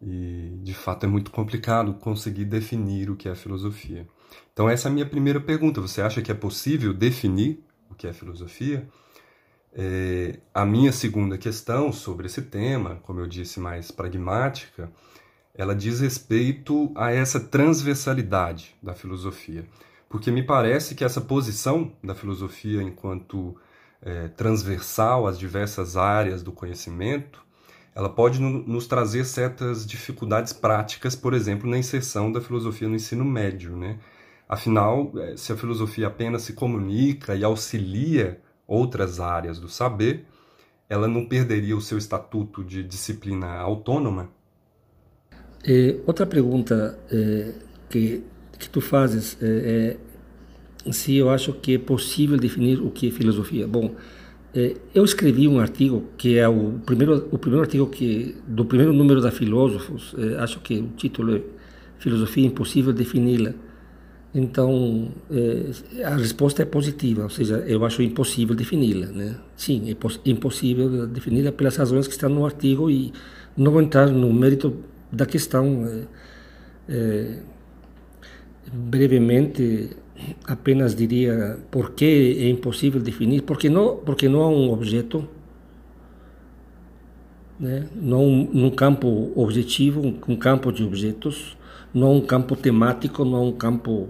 E 0.00 0.58
de 0.62 0.72
fato 0.72 1.04
é 1.04 1.06
muito 1.06 1.30
complicado 1.30 1.92
conseguir 1.92 2.46
definir 2.46 3.10
o 3.10 3.14
que 3.14 3.28
é 3.28 3.34
filosofia. 3.34 4.08
Então, 4.54 4.66
essa 4.66 4.88
é 4.88 4.90
a 4.90 4.94
minha 4.94 5.04
primeira 5.04 5.38
pergunta. 5.38 5.82
Você 5.82 6.00
acha 6.00 6.22
que 6.22 6.32
é 6.32 6.34
possível 6.34 6.94
definir 6.94 7.62
o 7.90 7.94
que 7.94 8.06
é 8.06 8.12
filosofia? 8.14 8.88
É, 9.74 10.38
a 10.54 10.64
minha 10.64 10.92
segunda 10.92 11.36
questão 11.36 11.92
sobre 11.92 12.24
esse 12.24 12.40
tema, 12.40 12.96
como 13.02 13.20
eu 13.20 13.26
disse, 13.26 13.60
mais 13.60 13.90
pragmática, 13.90 14.90
ela 15.60 15.74
diz 15.74 16.00
respeito 16.00 16.90
a 16.94 17.10
essa 17.12 17.38
transversalidade 17.38 18.74
da 18.82 18.94
filosofia. 18.94 19.66
Porque 20.08 20.30
me 20.30 20.42
parece 20.42 20.94
que 20.94 21.04
essa 21.04 21.20
posição 21.20 21.92
da 22.02 22.14
filosofia 22.14 22.82
enquanto 22.82 23.54
é, 24.00 24.28
transversal 24.28 25.26
às 25.26 25.38
diversas 25.38 25.98
áreas 25.98 26.42
do 26.42 26.50
conhecimento, 26.50 27.44
ela 27.94 28.08
pode 28.08 28.40
no, 28.40 28.48
nos 28.66 28.86
trazer 28.86 29.26
certas 29.26 29.84
dificuldades 29.86 30.54
práticas, 30.54 31.14
por 31.14 31.34
exemplo, 31.34 31.68
na 31.68 31.76
inserção 31.76 32.32
da 32.32 32.40
filosofia 32.40 32.88
no 32.88 32.96
ensino 32.96 33.24
médio. 33.24 33.76
Né? 33.76 33.98
Afinal, 34.48 35.12
é, 35.18 35.36
se 35.36 35.52
a 35.52 35.56
filosofia 35.58 36.06
apenas 36.06 36.40
se 36.40 36.54
comunica 36.54 37.36
e 37.36 37.44
auxilia 37.44 38.40
outras 38.66 39.20
áreas 39.20 39.58
do 39.58 39.68
saber, 39.68 40.24
ela 40.88 41.06
não 41.06 41.26
perderia 41.26 41.76
o 41.76 41.82
seu 41.82 41.98
estatuto 41.98 42.64
de 42.64 42.82
disciplina 42.82 43.58
autônoma? 43.58 44.39
É, 45.64 45.96
outra 46.06 46.24
pergunta 46.26 46.98
é, 47.10 47.52
que, 47.88 48.22
que 48.58 48.68
tu 48.70 48.80
fazes 48.80 49.36
é, 49.42 49.96
se 50.90 51.16
eu 51.16 51.28
acho 51.28 51.52
que 51.52 51.74
é 51.74 51.78
possível 51.78 52.38
definir 52.38 52.80
o 52.80 52.90
que 52.90 53.08
é 53.08 53.10
filosofia. 53.10 53.66
Bom, 53.66 53.94
eu 54.94 55.04
escrevi 55.04 55.46
um 55.46 55.60
artigo 55.60 56.04
que 56.16 56.36
é 56.38 56.48
o 56.48 56.80
primeiro 56.84 57.28
o 57.30 57.38
primeiro 57.38 57.62
artigo 57.62 57.86
que 57.86 58.34
do 58.48 58.64
primeiro 58.64 58.92
número 58.92 59.20
da 59.20 59.30
Filósofos. 59.30 60.16
Acho 60.38 60.58
que 60.60 60.74
o 60.78 60.88
título 60.96 61.36
é 61.36 61.42
Filosofia 61.98 62.44
impossível 62.46 62.92
defini-la 62.92 63.52
Então, 64.34 65.08
a 66.04 66.16
resposta 66.16 66.62
é 66.62 66.64
positiva, 66.64 67.24
ou 67.24 67.30
seja, 67.30 67.56
eu 67.66 67.84
acho 67.84 68.02
impossível 68.02 68.54
defini-la. 68.56 69.06
Né? 69.06 69.36
Sim, 69.56 69.90
é 69.90 70.30
impossível 70.30 71.06
defini-la 71.06 71.52
pelas 71.52 71.76
razões 71.76 72.06
que 72.06 72.12
estão 72.14 72.30
no 72.30 72.44
artigo 72.44 72.90
e 72.90 73.12
não 73.56 73.70
vou 73.72 73.82
entrar 73.82 74.08
no 74.08 74.32
mérito 74.32 74.76
da 75.12 75.26
questão. 75.26 75.86
É, 75.86 76.92
é, 76.92 77.50
brevemente, 78.72 79.96
apenas 80.46 80.94
diria 80.94 81.58
por 81.70 81.92
que 81.92 82.36
é 82.40 82.48
impossível 82.48 83.00
definir, 83.00 83.42
porque 83.42 83.68
não, 83.68 83.96
porque 83.96 84.28
não 84.28 84.42
há 84.42 84.48
um 84.48 84.70
objeto, 84.70 85.28
né? 87.58 87.88
não 87.94 88.48
num 88.52 88.70
campo 88.70 89.32
objetivo, 89.34 90.00
um 90.28 90.36
campo 90.36 90.72
de 90.72 90.84
objetos, 90.84 91.56
não 91.92 92.08
há 92.08 92.10
um 92.10 92.20
campo 92.20 92.54
temático, 92.54 93.24
não 93.24 93.36
há 93.36 93.42
um 93.42 93.52
campo 93.52 94.08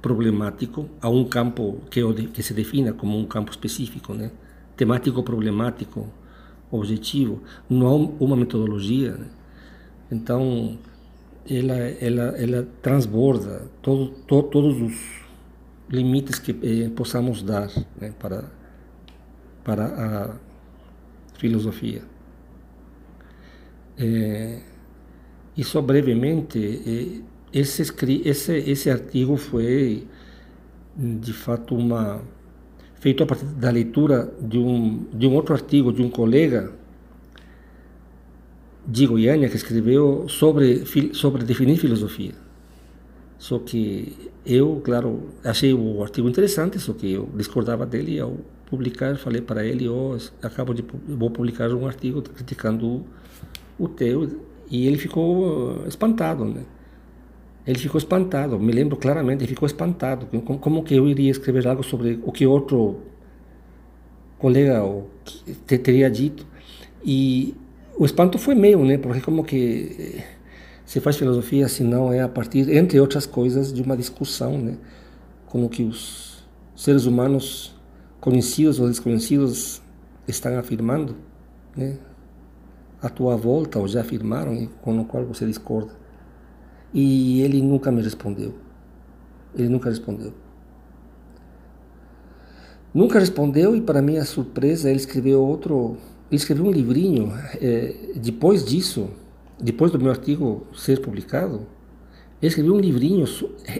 problemático, 0.00 0.88
há 1.00 1.08
um 1.08 1.24
campo 1.24 1.80
que, 1.90 2.00
que 2.28 2.42
se 2.42 2.54
defina 2.54 2.92
como 2.92 3.18
um 3.18 3.24
campo 3.24 3.50
específico, 3.50 4.14
né? 4.14 4.30
temático 4.76 5.22
problemático, 5.22 6.06
objetivo, 6.70 7.42
não 7.68 7.86
há 7.86 8.24
uma 8.24 8.36
metodologia. 8.36 9.12
Né? 9.12 9.26
Então, 10.10 10.78
ela, 11.48 11.74
ela, 11.74 12.22
ela 12.38 12.68
transborda 12.82 13.62
todo, 13.82 14.08
to, 14.26 14.42
todos 14.44 14.80
os 14.80 14.94
limites 15.88 16.38
que 16.38 16.52
eh, 16.62 16.88
possamos 16.90 17.42
dar 17.42 17.70
né, 18.00 18.12
para, 18.18 18.44
para 19.64 19.84
a 19.86 20.36
filosofia. 21.38 22.02
É, 23.98 24.60
e 25.56 25.64
só 25.64 25.80
brevemente, 25.80 26.58
eh, 26.86 27.22
esse, 27.52 27.82
esse, 28.24 28.56
esse 28.56 28.90
artigo 28.90 29.36
foi, 29.36 30.06
de 30.96 31.32
fato, 31.32 31.74
uma 31.74 32.20
feito 33.00 33.22
a 33.22 33.26
partir 33.26 33.44
da 33.44 33.70
leitura 33.70 34.32
de 34.40 34.58
um, 34.58 35.06
de 35.12 35.26
um 35.26 35.34
outro 35.34 35.54
artigo 35.54 35.92
de 35.92 36.02
um 36.02 36.10
colega 36.10 36.72
de 38.86 39.06
Goiânia 39.06 39.48
que 39.48 39.56
escreveu 39.56 40.28
sobre, 40.28 40.84
sobre 41.12 41.44
definir 41.44 41.78
filosofia. 41.78 42.32
Só 43.38 43.58
que 43.58 44.30
eu, 44.44 44.80
claro, 44.84 45.28
achei 45.44 45.74
o 45.74 46.02
artigo 46.02 46.28
interessante, 46.28 46.78
só 46.78 46.92
que 46.92 47.12
eu 47.12 47.28
discordava 47.34 47.84
dele 47.84 48.14
e 48.14 48.20
ao 48.20 48.36
publicar 48.66 49.16
falei 49.16 49.40
para 49.40 49.64
ele, 49.64 49.88
oh, 49.88 50.16
acabo 50.42 50.74
de 50.74 50.84
vou 51.08 51.30
publicar 51.30 51.70
um 51.72 51.86
artigo 51.86 52.20
criticando 52.22 53.04
o, 53.78 53.88
teu 53.88 54.40
e 54.70 54.86
ele 54.86 54.98
ficou 54.98 55.84
espantado, 55.86 56.44
né? 56.44 56.64
Ele 57.66 57.78
ficou 57.78 57.98
espantado, 57.98 58.58
me 58.58 58.72
lembro 58.72 58.96
claramente, 58.96 59.40
ele 59.40 59.48
ficou 59.48 59.66
espantado. 59.66 60.26
Como, 60.26 60.58
como 60.58 60.84
que 60.84 60.94
eu 60.94 61.08
iria 61.08 61.30
escrever 61.30 61.66
algo 61.66 61.82
sobre 61.82 62.20
o 62.22 62.30
que 62.30 62.46
outro 62.46 63.00
colega 64.38 64.82
teria 65.66 66.08
dito? 66.08 66.46
E 67.04 67.54
o 67.98 68.04
espanto 68.04 68.38
foi 68.38 68.54
meu, 68.54 68.84
né? 68.84 68.98
Porque 68.98 69.20
como 69.20 69.44
que 69.44 70.22
se 70.84 71.00
faz 71.00 71.16
filosofia 71.16 71.68
se 71.68 71.82
não 71.82 72.12
é 72.12 72.20
a 72.20 72.28
partir, 72.28 72.70
entre 72.70 73.00
outras 73.00 73.26
coisas, 73.26 73.72
de 73.72 73.82
uma 73.82 73.96
discussão, 73.96 74.58
né? 74.58 74.76
Como 75.46 75.68
que 75.68 75.82
os 75.82 76.46
seres 76.76 77.06
humanos 77.06 77.74
conhecidos 78.20 78.78
ou 78.78 78.88
desconhecidos 78.88 79.82
estão 80.28 80.58
afirmando, 80.58 81.16
né? 81.76 81.96
A 83.00 83.08
tua 83.08 83.36
volta 83.36 83.78
ou 83.78 83.86
já 83.86 84.00
afirmaram 84.00 84.54
e 84.54 84.66
com 84.82 84.98
o 85.00 85.04
qual 85.04 85.24
você 85.24 85.46
discorda. 85.46 85.92
E 86.92 87.40
ele 87.42 87.62
nunca 87.62 87.90
me 87.90 88.02
respondeu. 88.02 88.54
Ele 89.54 89.68
nunca 89.68 89.88
respondeu. 89.88 90.32
Nunca 92.92 93.18
respondeu 93.18 93.76
e 93.76 93.80
para 93.80 94.00
minha 94.00 94.24
surpresa 94.24 94.88
ele 94.88 94.98
escreveu 94.98 95.42
outro, 95.42 95.98
ele 96.30 96.36
escreveu 96.36 96.64
um 96.66 96.70
livrinho 96.70 97.32
é, 97.60 97.94
depois 98.16 98.64
disso, 98.64 99.08
depois 99.60 99.90
do 99.90 99.98
meu 99.98 100.10
artigo 100.10 100.66
ser 100.74 101.00
publicado, 101.00 101.66
ele 102.40 102.48
escreveu 102.48 102.74
um 102.74 102.80
livrinho 102.80 103.24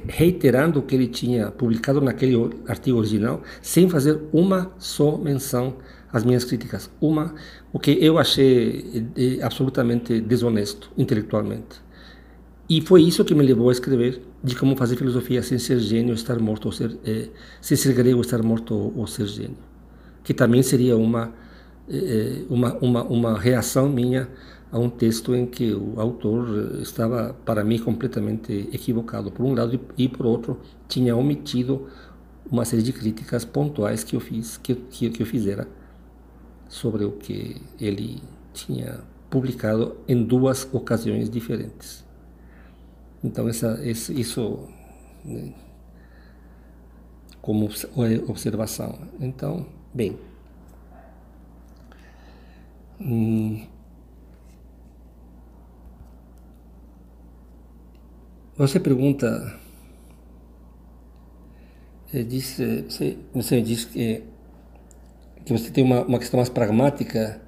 reiterando 0.09 0.78
o 0.78 0.82
que 0.82 0.94
ele 0.94 1.06
tinha 1.06 1.50
publicado 1.50 2.00
naquele 2.00 2.35
artigo 2.66 2.98
original, 2.98 3.42
sem 3.61 3.88
fazer 3.88 4.18
uma 4.32 4.72
só 4.78 5.16
menção 5.18 5.76
às 6.11 6.24
minhas 6.24 6.44
críticas, 6.44 6.90
uma, 7.00 7.35
o 7.72 7.78
que 7.78 7.90
eu 8.00 8.18
achei 8.18 9.06
é, 9.16 9.42
absolutamente 9.42 10.20
desonesto 10.20 10.90
intelectualmente. 10.96 11.85
E 12.68 12.80
foi 12.80 13.02
isso 13.02 13.24
que 13.24 13.35
me 13.35 13.44
levou 13.44 13.68
a 13.68 13.72
escrever 13.72 14.20
de 14.42 14.56
como 14.56 14.76
fazer 14.76 14.96
filosofia 14.96 15.42
sem 15.42 15.59
ser 15.59 15.78
gênio, 15.78 16.14
estar 16.14 16.38
morto 16.40 16.66
ou 16.66 16.72
ser, 16.72 16.98
sem 17.61 17.76
ser 17.76 17.92
grego, 17.94 18.20
estar 18.20 18.42
morto 18.42 18.92
ou, 18.96 19.06
ser 19.06 19.26
gênio. 19.26 19.59
Que 20.24 20.35
também 20.35 20.62
seria 20.62 20.96
uma, 20.96 21.32
uma, 22.49 22.75
uma, 22.79 23.03
uma 23.05 23.38
reação 23.38 23.88
minha 23.88 24.29
a 24.70 24.79
um 24.79 24.90
texto 24.90 25.35
em 25.35 25.46
que 25.46 25.72
o 25.72 26.01
autor 26.01 26.81
estava, 26.83 27.35
para 27.44 27.62
mim, 27.64 27.79
completamente 27.79 28.68
equivocado, 28.72 29.31
por 29.31 29.44
um 29.44 29.55
lado, 29.55 29.81
e 29.96 30.09
por 30.09 30.27
outro, 30.27 30.61
tinha 30.88 31.16
omitido 31.16 31.87
uma 32.51 32.64
série 32.64 32.83
de 32.83 32.92
críticas 32.92 33.44
pontuais 33.44 34.05
que 34.05 34.16
eu 34.16 34.20
fiz, 34.20 34.57
que, 34.57 34.75
que, 34.75 35.11
que 35.11 35.22
eu 35.22 35.27
fizera 35.27 35.68
sobre 36.68 37.05
o 37.05 37.12
que 37.12 37.57
ele 37.81 38.22
tinha 38.53 39.01
publicado 39.31 39.96
em 40.09 40.22
duas 40.25 40.68
ocasiões 40.72 41.31
diferentes. 41.31 42.05
Então, 43.22 43.49
essa, 43.49 43.81
esse, 43.83 44.18
isso 44.18 44.68
né, 45.25 45.53
como 47.40 47.68
observação. 48.29 48.99
Então, 49.20 49.66
bem. 49.94 50.18
Hum, 53.00 53.66
você 58.56 58.80
pergunta, 58.80 59.59
eh, 62.12 62.22
diz, 62.22 62.59
você, 62.88 63.18
você 63.35 63.61
diz 63.61 63.85
que, 63.85 64.22
que 65.44 65.52
você 65.52 65.70
tem 65.70 65.85
uma, 65.85 66.02
uma 66.04 66.18
questão 66.18 66.38
mais 66.38 66.48
pragmática 66.48 67.40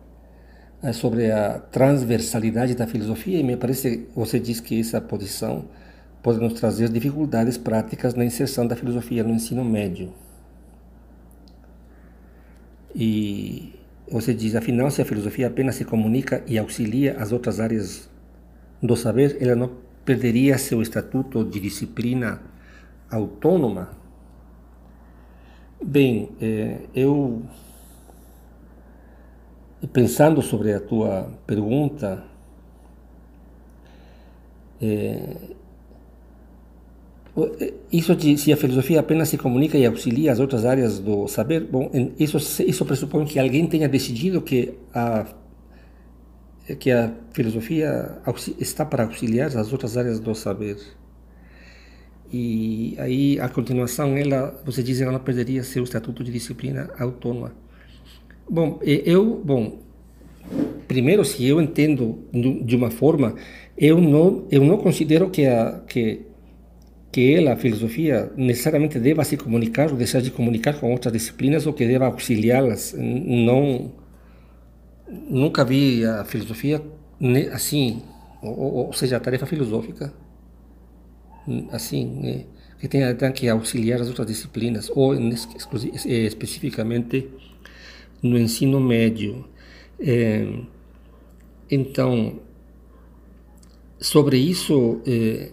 é 0.83 0.93
sobre 0.93 1.31
a 1.31 1.59
transversalidade 1.59 2.75
da 2.75 2.87
filosofia 2.87 3.41
e 3.41 3.43
me 3.43 3.57
parece 3.57 4.07
você 4.15 4.39
diz 4.39 4.61
que 4.61 4.79
essa 4.81 5.01
posição 5.01 5.65
pode 6.23 6.39
nos 6.39 6.55
trazer 6.55 6.89
dificuldades 6.89 7.59
práticas 7.59 8.15
na 8.15 8.25
inserção 8.25 8.67
da 8.67 8.77
filosofia 8.77 9.25
no 9.25 9.31
ensino 9.35 9.65
médio. 9.65 10.13
E 12.95 13.78
você 14.11 14.33
diz, 14.35 14.55
afinal, 14.55 14.91
se 14.91 15.03
a 15.03 15.05
filosofia 15.05 15.47
apenas 15.47 15.75
se 15.75 15.85
comunica 15.85 16.43
e 16.47 16.59
auxilia 16.59 17.17
as 17.19 17.33
outras 17.33 17.61
áreas 17.61 18.09
do 18.83 18.97
saber, 18.97 19.37
ela 19.41 19.55
não 19.55 19.71
perderia 20.05 20.57
seu 20.57 20.81
estatuto 20.81 21.45
de 21.45 21.61
disciplina 21.61 22.41
autônoma? 23.11 23.91
Bem, 25.83 26.31
é, 26.41 26.81
eu 26.95 27.43
pensando 29.93 30.43
sobre 30.43 30.73
a 30.73 30.81
tua 30.81 31.31
pergunta, 31.47 32.25
é, 34.81 35.37
isso 37.93 38.15
de 38.17 38.37
se 38.37 38.53
a 38.53 38.57
filosofia 38.57 39.01
apenas 39.01 39.29
se 39.29 39.39
comunica 39.39 39.77
e 39.77 39.87
auxilia 39.87 40.33
as 40.33 40.41
outras 40.41 40.65
áreas 40.65 40.99
do 40.99 41.27
saber, 41.29 41.61
bom, 41.61 41.91
isso 42.19 42.39
isso 42.63 42.85
pressupõe 42.85 43.25
que 43.25 43.39
alguém 43.39 43.67
tenha 43.67 43.89
decidido 43.89 44.41
que 44.41 44.75
a 44.95 45.27
que 46.79 46.91
a 46.91 47.13
filosofia 47.33 48.19
está 48.59 48.85
para 48.85 49.05
auxiliar 49.05 49.47
as 49.57 49.73
outras 49.73 49.97
áreas 49.97 50.21
do 50.21 50.35
saber. 50.35 50.77
E 52.31 52.95
aí, 52.99 53.41
a 53.41 53.49
continuação, 53.49 54.15
ela, 54.15 54.61
você 54.65 54.83
diz 54.83 55.01
ela 55.01 55.13
não 55.13 55.21
perderia 55.21 55.63
seu 55.63 55.83
estatuto 55.83 56.23
de 56.23 56.31
disciplina 56.31 56.91
autônoma. 56.99 57.55
Bom, 58.51 58.79
eu, 58.83 59.41
bom, 59.43 59.79
primeiro, 60.87 61.25
se 61.25 61.47
eu 61.47 61.61
entendo 61.61 62.19
de 62.33 62.77
uma 62.77 62.91
forma, 62.91 63.35
eu 63.77 63.99
não, 63.99 64.47
eu 64.51 64.63
não 64.63 64.77
considero 64.77 65.31
que 65.31 65.47
a 65.47 65.81
que 65.89 66.28
que 67.19 67.49
a 67.49 67.57
filosofia, 67.57 68.31
necessariamente 68.37 69.01
deva 69.01 69.25
se 69.25 69.37
comunicar 69.37 69.91
ou 69.91 69.97
deixar 69.97 70.21
de 70.23 70.31
comunicar 70.31 70.79
com 70.79 70.93
outras 70.93 71.13
disciplinas 71.13 71.67
ou 71.67 71.73
que 71.73 71.85
deva 71.85 72.07
auxiliá-las. 72.07 72.95
Não, 72.97 73.93
nunca 75.29 75.65
vi 75.65 76.05
a 76.05 76.25
filosofia 76.25 76.81
assim, 77.53 78.03
ou, 78.41 78.93
seja, 78.93 79.17
a 79.17 79.21
tarefa 79.21 79.47
filosófica 79.47 80.15
assim, 81.73 82.47
que 82.79 82.87
tenha, 82.87 83.13
que 83.33 83.49
auxiliar 83.49 84.01
as 84.01 84.07
outras 84.07 84.29
disciplinas 84.29 84.89
ou 84.95 85.13
especificamente 86.07 87.29
no 88.23 88.39
ensino 88.39 88.79
médio. 88.79 89.45
Então, 91.69 92.39
sobre 93.99 94.39
isso, 94.39 95.03
é, 95.05 95.51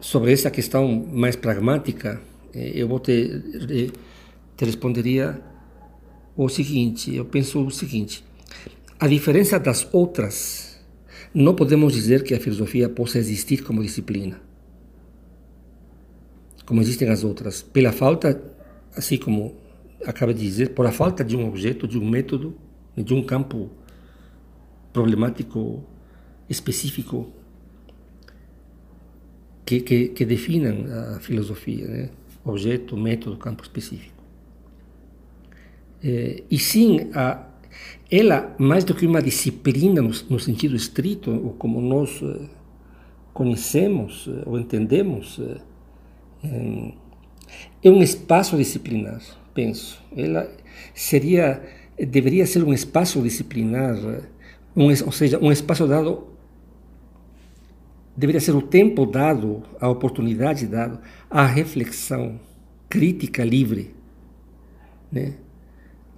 sobre 0.00 0.32
essa 0.32 0.50
questão 0.50 1.06
mais 1.12 1.36
pragmática, 1.36 2.20
eh, 2.54 2.72
eu 2.74 2.88
vou 2.88 2.98
te, 3.00 3.42
te 4.56 4.64
responderia 4.64 5.40
o 6.36 6.48
seguinte: 6.48 7.14
eu 7.14 7.24
penso 7.24 7.64
o 7.64 7.70
seguinte. 7.70 8.24
A 8.98 9.06
diferença 9.06 9.58
das 9.58 9.86
outras, 9.92 10.78
não 11.34 11.54
podemos 11.54 11.92
dizer 11.92 12.22
que 12.22 12.34
a 12.34 12.40
filosofia 12.40 12.88
possa 12.88 13.18
existir 13.18 13.62
como 13.62 13.82
disciplina, 13.82 14.40
como 16.64 16.80
existem 16.80 17.08
as 17.08 17.22
outras, 17.22 17.62
pela 17.62 17.92
falta, 17.92 18.42
assim 18.96 19.18
como 19.18 19.54
acaba 20.04 20.32
de 20.32 20.40
dizer, 20.40 20.70
por 20.70 20.86
a 20.86 20.92
falta 20.92 21.22
de 21.24 21.36
um 21.36 21.46
objeto, 21.46 21.86
de 21.86 21.98
um 21.98 22.08
método, 22.08 22.56
de 22.96 23.12
um 23.12 23.22
campo 23.22 23.70
problemático 24.92 25.84
específico 26.48 27.30
que, 29.66 29.80
que, 29.80 30.08
que 30.08 30.24
definam 30.24 30.86
a 31.16 31.20
filosofia, 31.20 31.86
né? 31.88 32.10
objeto, 32.44 32.96
método, 32.96 33.36
campo 33.36 33.64
específico. 33.64 34.14
É, 36.02 36.44
e 36.48 36.58
sim, 36.58 37.10
a, 37.12 37.44
ela, 38.08 38.54
mais 38.58 38.84
do 38.84 38.94
que 38.94 39.04
uma 39.04 39.20
disciplina 39.20 40.00
no, 40.00 40.12
no 40.30 40.38
sentido 40.38 40.76
estrito, 40.76 41.32
ou 41.32 41.52
como 41.54 41.80
nós 41.80 42.22
uh, 42.22 42.48
conhecemos 43.34 44.28
uh, 44.28 44.44
ou 44.46 44.60
entendemos, 44.60 45.38
uh, 45.38 45.60
é 47.82 47.90
um 47.90 48.00
espaço 48.00 48.56
disciplinar, 48.56 49.20
penso. 49.52 50.00
Ela 50.16 50.48
seria, 50.94 51.60
deveria 51.98 52.46
ser 52.46 52.62
um 52.62 52.72
espaço 52.72 53.20
disciplinar, 53.20 53.96
um, 54.76 54.86
ou 54.88 55.12
seja, 55.12 55.40
um 55.42 55.50
espaço 55.50 55.88
dado 55.88 56.35
deveria 58.16 58.40
ser 58.40 58.54
o 58.54 58.62
tempo 58.62 59.04
dado, 59.04 59.62
a 59.80 59.88
oportunidade 59.88 60.66
dada 60.66 61.00
à 61.30 61.44
reflexão 61.44 62.40
crítica 62.88 63.44
livre, 63.44 63.94
né? 65.12 65.34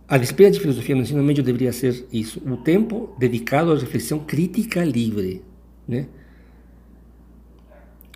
A 0.07 0.17
disciplina 0.17 0.51
de 0.51 0.59
filosofia 0.59 0.95
no 0.95 1.03
ensino 1.03 1.23
médio 1.23 1.43
deveria 1.43 1.73
ser 1.73 2.07
isso, 2.11 2.41
o 2.47 2.57
tempo 2.57 3.15
dedicado 3.19 3.73
à 3.73 3.75
reflexão 3.77 4.21
crítica 4.21 4.83
livre, 4.83 5.43
né? 5.87 6.07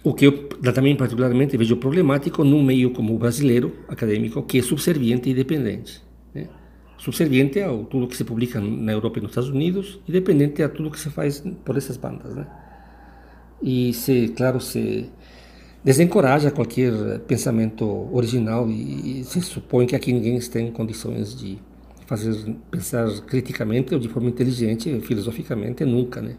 O 0.04 0.12
que 0.14 0.26
eu 0.26 0.48
também 0.74 0.96
particularmente 0.96 1.56
vejo 1.56 1.76
problemático 1.76 2.42
num 2.42 2.62
meio 2.62 2.90
como 2.90 3.14
o 3.14 3.18
brasileiro, 3.18 3.72
acadêmico, 3.86 4.42
que 4.42 4.58
é 4.58 4.62
subserviente 4.62 5.30
e 5.30 5.34
dependente. 5.34 6.02
Né? 6.34 6.48
Subserviente 6.98 7.60
a 7.60 7.68
tudo 7.68 8.08
que 8.08 8.16
se 8.16 8.24
publica 8.24 8.60
na 8.60 8.90
Europa 8.90 9.20
e 9.20 9.22
nos 9.22 9.30
Estados 9.30 9.50
Unidos 9.50 10.00
e 10.08 10.10
dependente 10.10 10.60
a 10.60 10.68
tudo 10.68 10.90
que 10.90 10.98
se 10.98 11.08
faz 11.08 11.44
por 11.64 11.76
essas 11.76 11.96
bandas. 11.96 12.34
Né? 12.34 12.44
E, 13.62 13.92
se, 13.92 14.28
claro, 14.28 14.60
se 14.60 15.08
desencoraja 15.84 16.50
qualquer 16.50 16.92
pensamento 17.20 18.08
original 18.12 18.68
e, 18.68 19.20
e 19.20 19.24
se 19.24 19.40
supõe 19.40 19.86
que 19.86 19.96
aqui 19.96 20.12
ninguém 20.12 20.38
tem 20.40 20.70
condições 20.70 21.34
de 21.34 21.58
fazer 22.06 22.56
pensar 22.70 23.08
criticamente 23.22 23.94
ou 23.94 24.00
de 24.00 24.08
forma 24.08 24.28
inteligente, 24.28 25.00
filosoficamente, 25.00 25.84
nunca, 25.84 26.20
né? 26.20 26.36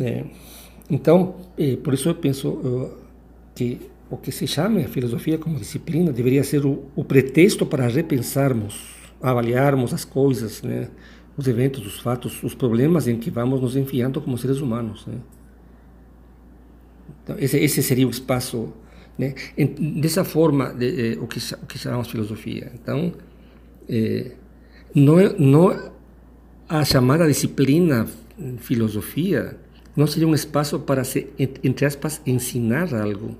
É, 0.00 0.24
então, 0.88 1.34
é, 1.58 1.76
por 1.76 1.92
isso 1.92 2.08
eu 2.08 2.14
penso 2.14 2.92
que 3.54 3.80
o 4.10 4.16
que 4.16 4.30
se 4.30 4.46
chama 4.46 4.80
a 4.80 4.88
filosofia 4.88 5.36
como 5.36 5.58
disciplina 5.58 6.12
deveria 6.12 6.42
ser 6.44 6.64
o, 6.64 6.84
o 6.94 7.04
pretexto 7.04 7.66
para 7.66 7.86
repensarmos, 7.88 8.94
avaliarmos 9.20 9.92
as 9.92 10.04
coisas, 10.04 10.62
né? 10.62 10.88
Os 11.38 11.46
eventos, 11.46 11.86
os 11.86 12.00
fatos, 12.00 12.42
os 12.42 12.52
problemas 12.52 13.06
em 13.06 13.16
que 13.16 13.30
vamos 13.30 13.60
nos 13.60 13.76
enfiando 13.76 14.20
como 14.20 14.36
seres 14.36 14.58
humanos. 14.60 15.06
Né? 15.06 15.18
Então, 17.22 17.36
esse, 17.38 17.56
esse 17.58 17.80
seria 17.80 18.08
o 18.08 18.10
espaço, 18.10 18.72
né? 19.16 19.34
dessa 20.00 20.24
forma, 20.24 20.74
de, 20.74 21.14
de, 21.14 21.18
o, 21.20 21.28
que, 21.28 21.38
o 21.54 21.66
que 21.66 21.78
chamamos 21.78 22.10
filosofia. 22.10 22.72
Então, 22.74 23.14
eh, 23.88 24.32
não, 24.92 25.20
é, 25.20 25.32
não 25.38 25.92
a 26.68 26.84
chamada 26.84 27.24
disciplina 27.28 28.08
filosofia 28.58 29.56
não 29.94 30.08
seria 30.08 30.26
um 30.26 30.34
espaço 30.34 30.80
para 30.80 31.04
se, 31.04 31.28
entre 31.38 31.86
aspas, 31.86 32.20
ensinar 32.26 32.92
algo, 32.92 33.36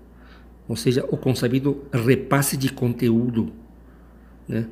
ou 0.68 0.76
seja, 0.76 1.04
o 1.10 1.16
concebido 1.16 1.84
repasse 1.92 2.56
de 2.56 2.72
conteúdo, 2.72 3.52
né? 4.46 4.66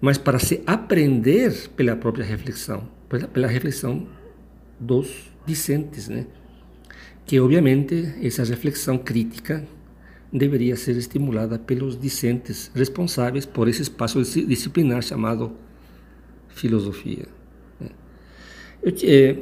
Mas 0.00 0.16
para 0.16 0.38
se 0.38 0.62
aprender 0.66 1.68
pela 1.76 1.94
própria 1.94 2.24
reflexão, 2.24 2.88
pela, 3.08 3.28
pela 3.28 3.46
reflexão 3.46 4.06
dos 4.78 5.30
discentes, 5.46 6.08
né? 6.08 6.26
que 7.26 7.38
obviamente 7.38 8.14
essa 8.22 8.42
reflexão 8.44 8.98
crítica 8.98 9.64
deveria 10.32 10.74
ser 10.76 10.96
estimulada 10.96 11.58
pelos 11.58 12.00
discentes 12.00 12.70
responsáveis 12.74 13.44
por 13.44 13.68
esse 13.68 13.82
espaço 13.82 14.22
disciplinar 14.22 15.02
chamado 15.02 15.52
filosofia. 16.48 17.26
Né? 17.78 17.88
Eu, 18.82 18.92
é, 19.04 19.36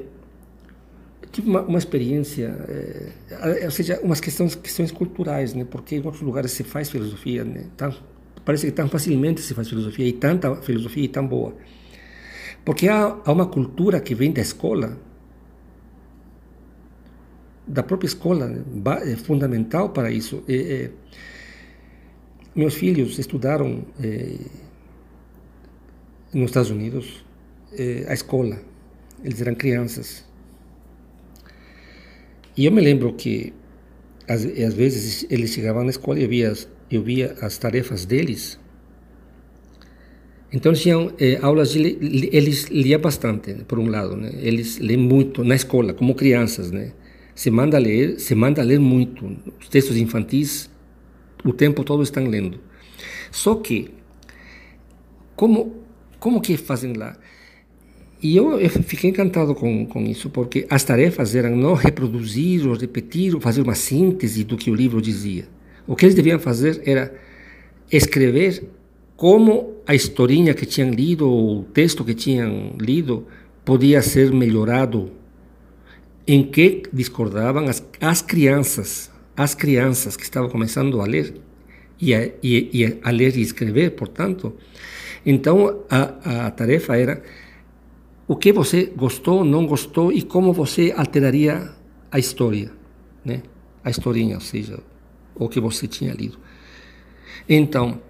tive 1.30 1.48
uma, 1.48 1.62
uma 1.62 1.78
experiência, 1.78 2.48
é, 3.30 3.64
ou 3.64 3.70
seja, 3.70 4.00
umas 4.02 4.20
questões, 4.20 4.54
questões 4.54 4.90
culturais, 4.90 5.54
né? 5.54 5.64
porque 5.64 5.96
em 5.96 6.02
outros 6.04 6.22
lugares 6.22 6.50
se 6.50 6.64
faz 6.64 6.90
filosofia, 6.90 7.44
né? 7.44 7.66
tão, 7.76 7.94
parece 8.48 8.64
que 8.64 8.72
tão 8.72 8.88
facilmente 8.88 9.42
se 9.42 9.52
faz 9.52 9.68
filosofia, 9.68 10.08
e 10.08 10.12
tanta 10.14 10.56
filosofia 10.62 11.04
e 11.04 11.08
tão 11.08 11.26
boa. 11.28 11.54
Porque 12.64 12.88
há, 12.88 13.20
há 13.22 13.30
uma 13.30 13.44
cultura 13.44 14.00
que 14.00 14.14
vem 14.14 14.32
da 14.32 14.40
escola, 14.40 14.98
da 17.66 17.82
própria 17.82 18.06
escola 18.06 18.50
é 19.02 19.16
fundamental 19.16 19.90
para 19.90 20.10
isso. 20.10 20.42
É, 20.48 20.54
é, 20.54 20.90
meus 22.56 22.72
filhos 22.72 23.18
estudaram 23.18 23.84
é, 24.02 24.38
nos 26.32 26.46
Estados 26.46 26.70
Unidos 26.70 27.22
é, 27.74 28.06
a 28.08 28.14
escola. 28.14 28.62
Eles 29.22 29.42
eram 29.42 29.54
crianças. 29.54 30.24
E 32.56 32.64
eu 32.64 32.72
me 32.72 32.80
lembro 32.80 33.12
que 33.12 33.52
às, 34.26 34.42
vezes 34.42 35.26
eles 35.28 35.50
chegavam 35.50 35.84
na 35.84 35.90
escola 35.90 36.18
e 36.18 36.22
eu 36.22 36.30
via, 36.30 36.54
eu 36.90 37.02
via 37.02 37.36
as 37.40 37.58
tarefas 37.58 38.04
deles. 38.04 38.58
Então 40.52 40.72
tinham 40.72 41.12
é, 41.18 41.38
aulas 41.42 41.72
de 41.72 41.80
eles 42.32 42.64
liam 42.64 43.00
bastante, 43.00 43.54
por 43.66 43.78
um 43.78 43.88
lado, 43.88 44.16
né? 44.16 44.32
Eles 44.40 44.78
leem 44.78 44.98
muito 44.98 45.44
na 45.44 45.54
escola, 45.54 45.92
como 45.92 46.14
crianças, 46.14 46.70
né? 46.70 46.92
se 47.38 47.52
manda 47.52 47.78
ler, 47.78 48.18
se 48.18 48.34
manda 48.34 48.60
ler 48.64 48.80
muito. 48.80 49.36
Os 49.60 49.68
textos 49.68 49.96
infantis 49.96 50.68
o 51.44 51.52
tempo 51.52 51.84
todo 51.84 52.02
estão 52.02 52.26
lendo. 52.26 52.58
Só 53.30 53.54
que 53.54 53.92
como 55.36 55.76
como 56.18 56.40
que 56.40 56.56
fazem 56.56 56.94
lá? 56.94 57.16
E 58.20 58.36
eu, 58.36 58.58
eu, 58.58 58.68
fiquei 58.68 59.10
encantado 59.10 59.54
com, 59.54 59.86
com 59.86 60.02
isso, 60.02 60.28
porque 60.30 60.66
as 60.68 60.82
tarefas 60.82 61.36
eram 61.36 61.54
não 61.54 61.74
reproduzir 61.74 62.66
ou 62.66 62.74
repetir 62.74 63.36
ou 63.36 63.40
fazer 63.40 63.62
uma 63.62 63.76
síntese 63.76 64.42
do 64.42 64.56
que 64.56 64.68
o 64.68 64.74
livro 64.74 65.00
dizia. 65.00 65.46
O 65.88 65.96
que 65.96 66.04
eles 66.04 66.14
deviam 66.14 66.38
fazer 66.38 66.82
era 66.84 67.14
escrever 67.90 68.62
como 69.16 69.78
a 69.86 69.94
historinha 69.94 70.52
que 70.52 70.66
tinham 70.66 70.90
lido, 70.90 71.28
ou 71.28 71.60
o 71.60 71.62
texto 71.64 72.04
que 72.04 72.14
tinham 72.14 72.76
lido, 72.78 73.26
podia 73.64 74.02
ser 74.02 74.30
melhorado 74.30 75.10
em 76.26 76.44
que 76.44 76.82
discordavam 76.92 77.64
as, 77.64 77.82
as 78.00 78.20
crianças, 78.20 79.10
as 79.34 79.54
crianças 79.54 80.14
que 80.14 80.22
estavam 80.22 80.50
começando 80.50 81.00
a 81.00 81.06
ler 81.06 81.34
e 81.98 82.14
a, 82.14 82.26
e, 82.42 82.70
e 82.70 82.98
a 83.02 83.10
ler 83.10 83.34
e 83.34 83.40
escrever, 83.40 83.92
portanto. 83.92 84.54
Então, 85.24 85.84
a, 85.88 86.46
a 86.46 86.50
tarefa 86.50 86.98
era 86.98 87.22
o 88.26 88.36
que 88.36 88.52
você 88.52 88.92
gostou, 88.94 89.42
não 89.42 89.66
gostou 89.66 90.12
e 90.12 90.20
como 90.20 90.52
você 90.52 90.92
alteraria 90.94 91.70
a 92.12 92.18
história, 92.18 92.70
né? 93.24 93.42
A 93.82 93.88
historinha, 93.88 94.34
ou 94.34 94.40
seja, 94.42 94.78
o 95.38 95.48
que 95.48 95.60
você 95.60 95.86
tinha 95.86 96.12
lido. 96.12 96.38
Então, 97.48 98.00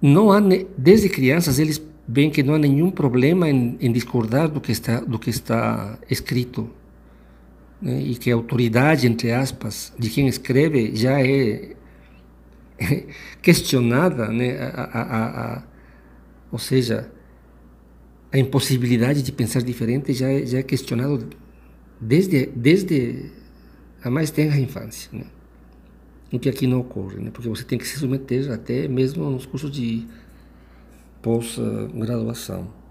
não 0.00 0.32
há 0.32 0.40
desde 0.76 1.08
crianças 1.08 1.58
eles 1.58 1.80
veem 2.08 2.30
que 2.30 2.42
não 2.42 2.54
há 2.54 2.58
nenhum 2.58 2.90
problema 2.90 3.48
em, 3.48 3.76
em 3.80 3.92
discordar 3.92 4.48
do 4.48 4.60
que 4.60 4.72
está 4.72 5.00
do 5.00 5.18
que 5.18 5.30
está 5.30 5.98
escrito 6.10 6.68
né, 7.80 8.00
e 8.00 8.14
que 8.16 8.30
a 8.30 8.34
autoridade, 8.34 9.06
entre 9.06 9.32
aspas, 9.32 9.92
de 9.98 10.08
quem 10.10 10.28
escreve 10.28 10.94
já 10.94 11.20
é 11.20 11.74
questionada, 13.42 14.28
né, 14.28 14.56
a, 14.58 14.82
a, 14.82 15.56
a, 15.56 15.62
ou 16.50 16.58
seja, 16.58 17.10
a 18.32 18.38
impossibilidade 18.38 19.22
de 19.22 19.32
pensar 19.32 19.62
diferente 19.62 20.12
já 20.12 20.28
é, 20.28 20.46
já 20.46 20.58
é 20.58 20.62
questionado 20.62 21.28
desde, 22.00 22.46
desde 22.46 23.30
a 24.02 24.10
mais 24.10 24.30
tenra 24.30 24.58
infância. 24.58 25.10
Né? 25.12 25.24
O 26.32 26.38
que 26.38 26.48
aqui 26.48 26.66
não 26.66 26.80
ocorre, 26.80 27.20
né? 27.20 27.30
porque 27.30 27.48
você 27.48 27.62
tem 27.62 27.78
que 27.78 27.86
se 27.86 27.98
submeter 27.98 28.50
até 28.50 28.88
mesmo 28.88 29.28
nos 29.28 29.44
cursos 29.44 29.70
de 29.70 30.06
pós-graduação. 31.20 32.81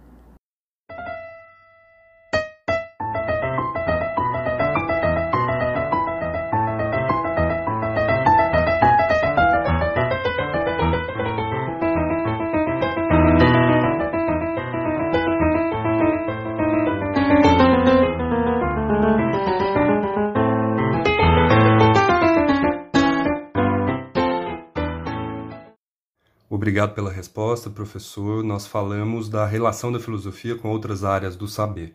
Obrigado 26.82 26.96
pela 26.96 27.12
resposta, 27.12 27.70
professor. 27.70 28.44
Nós 28.44 28.66
falamos 28.66 29.30
da 29.30 29.46
relação 29.46 29.92
da 29.92 30.00
filosofia 30.00 30.56
com 30.56 30.68
outras 30.68 31.04
áreas 31.04 31.36
do 31.36 31.48
saber. 31.48 31.94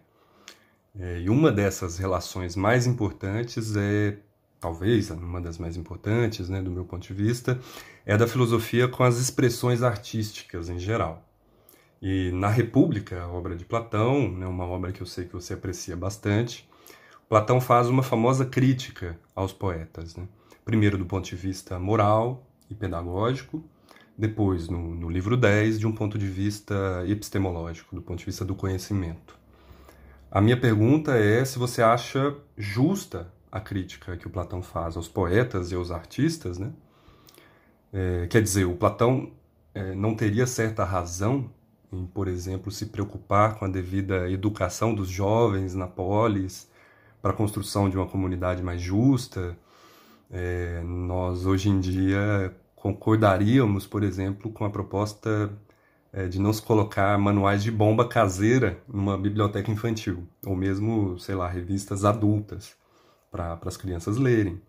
É, 0.97 1.23
e 1.23 1.29
uma 1.29 1.51
dessas 1.51 1.99
relações 1.99 2.55
mais 2.55 2.87
importantes 2.87 3.75
é, 3.75 4.17
talvez, 4.61 5.11
uma 5.11 5.41
das 5.41 5.59
mais 5.59 5.77
importantes, 5.77 6.49
né, 6.49 6.63
do 6.63 6.71
meu 6.71 6.85
ponto 6.85 7.05
de 7.05 7.13
vista, 7.13 7.59
é 8.05 8.17
da 8.17 8.29
filosofia 8.29 8.87
com 8.87 9.03
as 9.03 9.19
expressões 9.19 9.83
artísticas 9.83 10.69
em 10.69 10.79
geral. 10.79 11.21
E 12.01 12.31
na 12.31 12.49
República, 12.49 13.23
a 13.23 13.29
obra 13.29 13.57
de 13.57 13.65
Platão, 13.65 14.31
né, 14.31 14.47
uma 14.47 14.67
obra 14.67 14.93
que 14.93 15.01
eu 15.01 15.07
sei 15.07 15.25
que 15.25 15.33
você 15.33 15.55
aprecia 15.55 15.97
bastante, 15.97 16.69
Platão 17.29 17.61
faz 17.61 17.89
uma 17.89 18.05
famosa 18.05 18.47
crítica 18.47 19.19
aos 19.35 19.53
poetas. 19.53 20.15
Né? 20.15 20.29
Primeiro, 20.65 20.97
do 20.97 21.07
ponto 21.07 21.29
de 21.29 21.35
vista 21.35 21.77
moral 21.77 22.47
e 22.71 22.75
pedagógico, 22.75 23.65
depois, 24.17 24.69
no, 24.69 24.95
no 24.95 25.09
livro 25.09 25.37
10, 25.37 25.79
de 25.79 25.87
um 25.87 25.93
ponto 25.93 26.17
de 26.17 26.27
vista 26.27 27.05
epistemológico, 27.07 27.95
do 27.95 28.03
ponto 28.03 28.19
de 28.19 28.25
vista 28.25 28.45
do 28.45 28.55
conhecimento. 28.55 29.37
A 30.31 30.41
minha 30.41 30.57
pergunta 30.57 31.17
é 31.17 31.45
se 31.45 31.59
você 31.59 31.83
acha 31.83 32.35
justa 32.57 33.33
a 33.51 33.61
crítica 33.61 34.17
que 34.17 34.27
o 34.27 34.31
Platão 34.31 34.63
faz 34.63 34.97
aos 34.97 35.09
poetas 35.09 35.71
e 35.71 35.75
aos 35.75 35.91
artistas, 35.91 36.59
né? 36.59 36.73
É, 37.93 38.27
quer 38.27 38.43
dizer, 38.43 38.65
o 38.65 38.75
Platão 38.75 39.31
é, 39.75 39.95
não 39.95 40.15
teria 40.15 40.47
certa 40.47 40.85
razão 40.85 41.51
em, 41.93 42.05
por 42.07 42.29
exemplo, 42.29 42.71
se 42.71 42.87
preocupar 42.87 43.59
com 43.59 43.65
a 43.65 43.69
devida 43.69 44.31
educação 44.31 44.95
dos 44.95 45.09
jovens 45.09 45.75
na 45.75 45.87
polis, 45.87 46.69
para 47.23 47.31
a 47.31 47.35
construção 47.35 47.89
de 47.89 47.97
uma 47.97 48.07
comunidade 48.07 48.63
mais 48.63 48.81
justa. 48.81 49.57
É, 50.31 50.83
nós, 50.85 51.47
hoje 51.47 51.69
em 51.69 51.81
dia, 51.81 52.55
concordaríamos, 52.95 53.87
por 53.87 54.03
exemplo, 54.03 54.51
com 54.53 54.65
a 54.65 54.71
proposta 54.71 55.51
é, 56.13 56.29
de 56.29 56.41
não 56.41 56.53
se 56.53 56.63
colocar 56.63 57.19
manuais 57.19 57.63
de 57.63 57.71
bomba 57.71 58.09
caseira 58.09 58.79
numa 58.89 59.19
biblioteca 59.19 59.71
infantil, 59.71 60.27
ou 60.45 60.57
mesmo, 60.57 61.19
sei 61.19 61.35
lá, 61.35 61.49
revistas 61.49 62.05
adultas 62.05 62.77
para 63.31 63.59
as 63.65 63.77
crianças 63.77 64.17
lerem. 64.17 64.61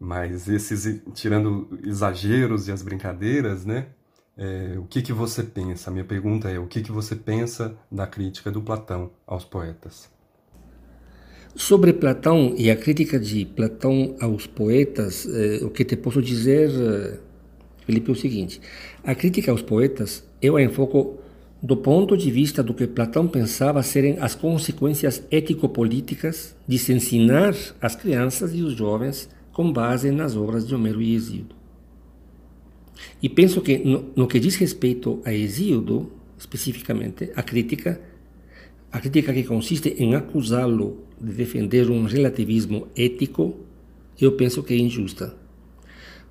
Mas 0.00 0.48
esses, 0.48 1.02
tirando 1.14 1.78
exageros 1.84 2.68
e 2.68 2.72
as 2.72 2.82
brincadeiras, 2.82 3.64
né? 3.64 3.88
É, 4.36 4.76
o 4.78 4.84
que, 4.84 5.02
que 5.02 5.12
você 5.12 5.42
pensa? 5.42 5.90
A 5.90 5.92
minha 5.92 6.04
pergunta 6.04 6.50
é: 6.50 6.58
o 6.58 6.66
que, 6.66 6.82
que 6.82 6.90
você 6.90 7.14
pensa 7.14 7.76
da 7.90 8.06
crítica 8.06 8.50
do 8.50 8.62
Platão 8.62 9.12
aos 9.26 9.44
poetas? 9.44 10.10
Sobre 11.54 11.92
Platão 11.92 12.54
e 12.56 12.70
a 12.70 12.76
crítica 12.76 13.20
de 13.20 13.44
Platão 13.44 14.16
aos 14.18 14.46
poetas, 14.46 15.28
eh, 15.28 15.60
o 15.62 15.68
que 15.68 15.84
te 15.84 15.96
posso 15.96 16.22
dizer, 16.22 16.70
eh, 16.70 17.18
Felipe, 17.84 18.10
é 18.10 18.12
o 18.12 18.16
seguinte: 18.16 18.58
a 19.04 19.14
crítica 19.14 19.50
aos 19.50 19.60
poetas 19.60 20.24
eu 20.40 20.56
a 20.56 20.62
enfoco 20.62 21.18
do 21.62 21.76
ponto 21.76 22.16
de 22.16 22.30
vista 22.30 22.62
do 22.62 22.72
que 22.72 22.86
Platão 22.86 23.28
pensava 23.28 23.82
serem 23.82 24.16
as 24.18 24.34
consequências 24.34 25.22
ético-políticas 25.30 26.56
de 26.66 26.78
se 26.78 26.92
ensinar 26.92 27.54
as 27.80 27.94
crianças 27.94 28.54
e 28.54 28.62
os 28.62 28.72
jovens 28.72 29.28
com 29.52 29.70
base 29.70 30.10
nas 30.10 30.34
obras 30.34 30.66
de 30.66 30.74
Homero 30.74 31.02
e 31.02 31.14
Hesíodo. 31.14 31.54
E 33.22 33.28
penso 33.28 33.60
que 33.60 33.78
no, 33.78 34.10
no 34.16 34.26
que 34.26 34.40
diz 34.40 34.56
respeito 34.56 35.20
a 35.24 35.32
Hesíodo, 35.32 36.10
especificamente, 36.38 37.30
a 37.36 37.42
crítica, 37.42 38.00
a 38.92 39.00
crítica 39.00 39.32
que 39.32 39.44
consiste 39.44 39.88
em 39.98 40.14
acusá-lo 40.14 40.98
de 41.20 41.32
defender 41.32 41.90
um 41.90 42.04
relativismo 42.04 42.88
ético, 42.96 43.56
eu 44.20 44.32
penso 44.32 44.62
que 44.62 44.74
é 44.74 44.76
injusta. 44.76 45.34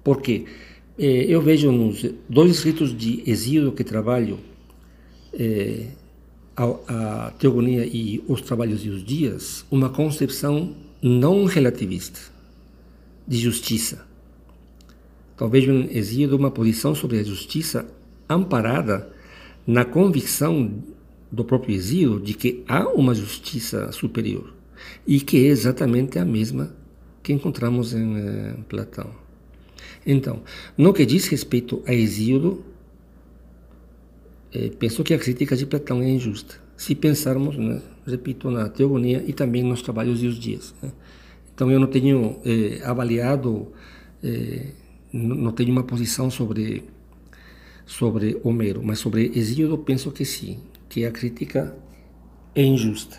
Porque 0.04 0.45
eh, 0.97 1.26
eu 1.28 1.41
vejo 1.41 1.71
nos 1.71 2.06
dois 2.30 2.52
escritos 2.52 2.95
de 2.95 3.24
Hesíodo 3.26 3.71
que 3.71 3.84
trabalho, 3.84 4.39
eh, 5.34 5.88
a, 6.56 7.28
a 7.28 7.32
Teogonia 7.32 7.86
e 7.86 8.24
os 8.28 8.41
Trabalhos 8.41 8.86
e 8.86 8.89
os 8.89 9.04
Dias, 9.04 9.65
uma 9.71 9.89
concepção 9.89 10.76
não 11.02 11.45
relativista 11.45 12.19
de 13.28 13.38
justiça 13.38 14.12
talvez 15.41 15.67
um 15.67 15.88
exílio 15.89 16.38
uma 16.38 16.52
posição 16.52 16.93
sobre 16.93 17.17
a 17.17 17.24
justiça 17.24 17.88
amparada 18.30 19.12
na 19.65 19.84
convicção 19.84 20.71
do 21.32 21.46
próprio 21.46 21.76
exílio 21.76 22.20
de 22.20 22.34
que 22.34 22.63
há 22.67 22.88
uma 22.89 23.13
justiça 23.13 23.91
superior 23.91 24.54
e 25.08 25.20
que 25.20 25.38
é 25.38 25.48
exatamente 25.48 26.20
a 26.20 26.26
mesma 26.26 26.76
que 27.24 27.32
encontramos 27.32 27.94
em 27.94 28.17
eh, 28.17 28.56
Platão. 28.67 29.12
Então, 30.06 30.41
no 30.78 30.91
que 30.91 31.06
diz 31.06 31.28
respeito 31.28 31.84
a 31.86 31.94
exílio, 31.94 32.63
eh, 34.54 34.72
penso 34.78 35.04
que 35.04 35.13
a 35.13 35.20
crítica 35.20 35.56
de 35.56 35.65
Platão 35.65 36.02
é 36.02 36.10
injusta. 36.10 36.56
Se 36.76 36.96
pensarmos, 36.96 37.56
né, 37.58 37.82
repito, 38.06 38.50
na 38.50 38.67
teogonia 38.67 39.24
e 39.26 39.34
também 39.34 39.62
nos 39.63 39.84
trabalhos 39.84 40.24
e 40.24 40.28
os 40.28 40.38
dias. 40.39 40.74
Né? 40.82 40.91
Então, 41.54 41.72
eu 41.72 41.80
não 41.80 41.88
tenho 41.88 42.39
eh, 42.44 42.82
avaliado 42.84 43.72
eh, 44.24 44.72
não 45.13 45.52
tenho 45.52 45.72
uma 45.72 45.84
posição 45.84 46.30
sobre 46.30 46.84
sobre 47.86 48.39
Homero, 48.44 48.82
mas 48.82 49.00
sobre 49.00 49.32
Hesíodo 49.36 49.78
penso 49.78 50.12
que 50.12 50.24
sim, 50.24 50.60
que 50.91 51.06
a 51.06 51.12
crítica 51.12 51.73
é 52.54 52.62
injusta. 52.62 53.17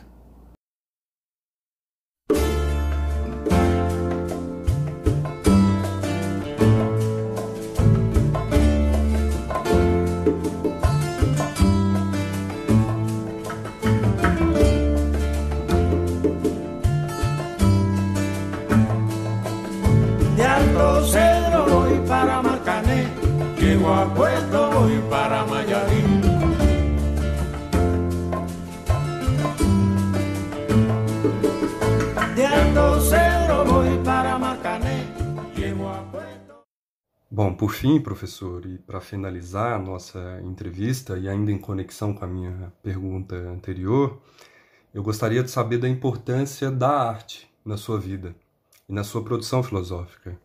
Bom, 37.35 37.55
por 37.55 37.73
fim, 37.73 37.99
professor, 37.99 38.67
e 38.67 38.77
para 38.77 39.01
finalizar 39.01 39.73
a 39.73 39.79
nossa 39.79 40.39
entrevista, 40.45 41.17
e 41.17 41.27
ainda 41.27 41.51
em 41.51 41.57
conexão 41.57 42.13
com 42.13 42.23
a 42.23 42.29
minha 42.29 42.71
pergunta 42.83 43.35
anterior, 43.35 44.21
eu 44.93 45.03
gostaria 45.03 45.43
de 45.43 45.51
saber 45.51 45.79
da 45.79 45.89
importância 45.89 46.71
da 46.71 46.91
arte 46.91 47.51
na 47.65 47.79
sua 47.79 47.99
vida 47.99 48.37
e 48.87 48.93
na 48.93 49.03
sua 49.03 49.25
produção 49.25 49.63
filosófica. 49.63 50.39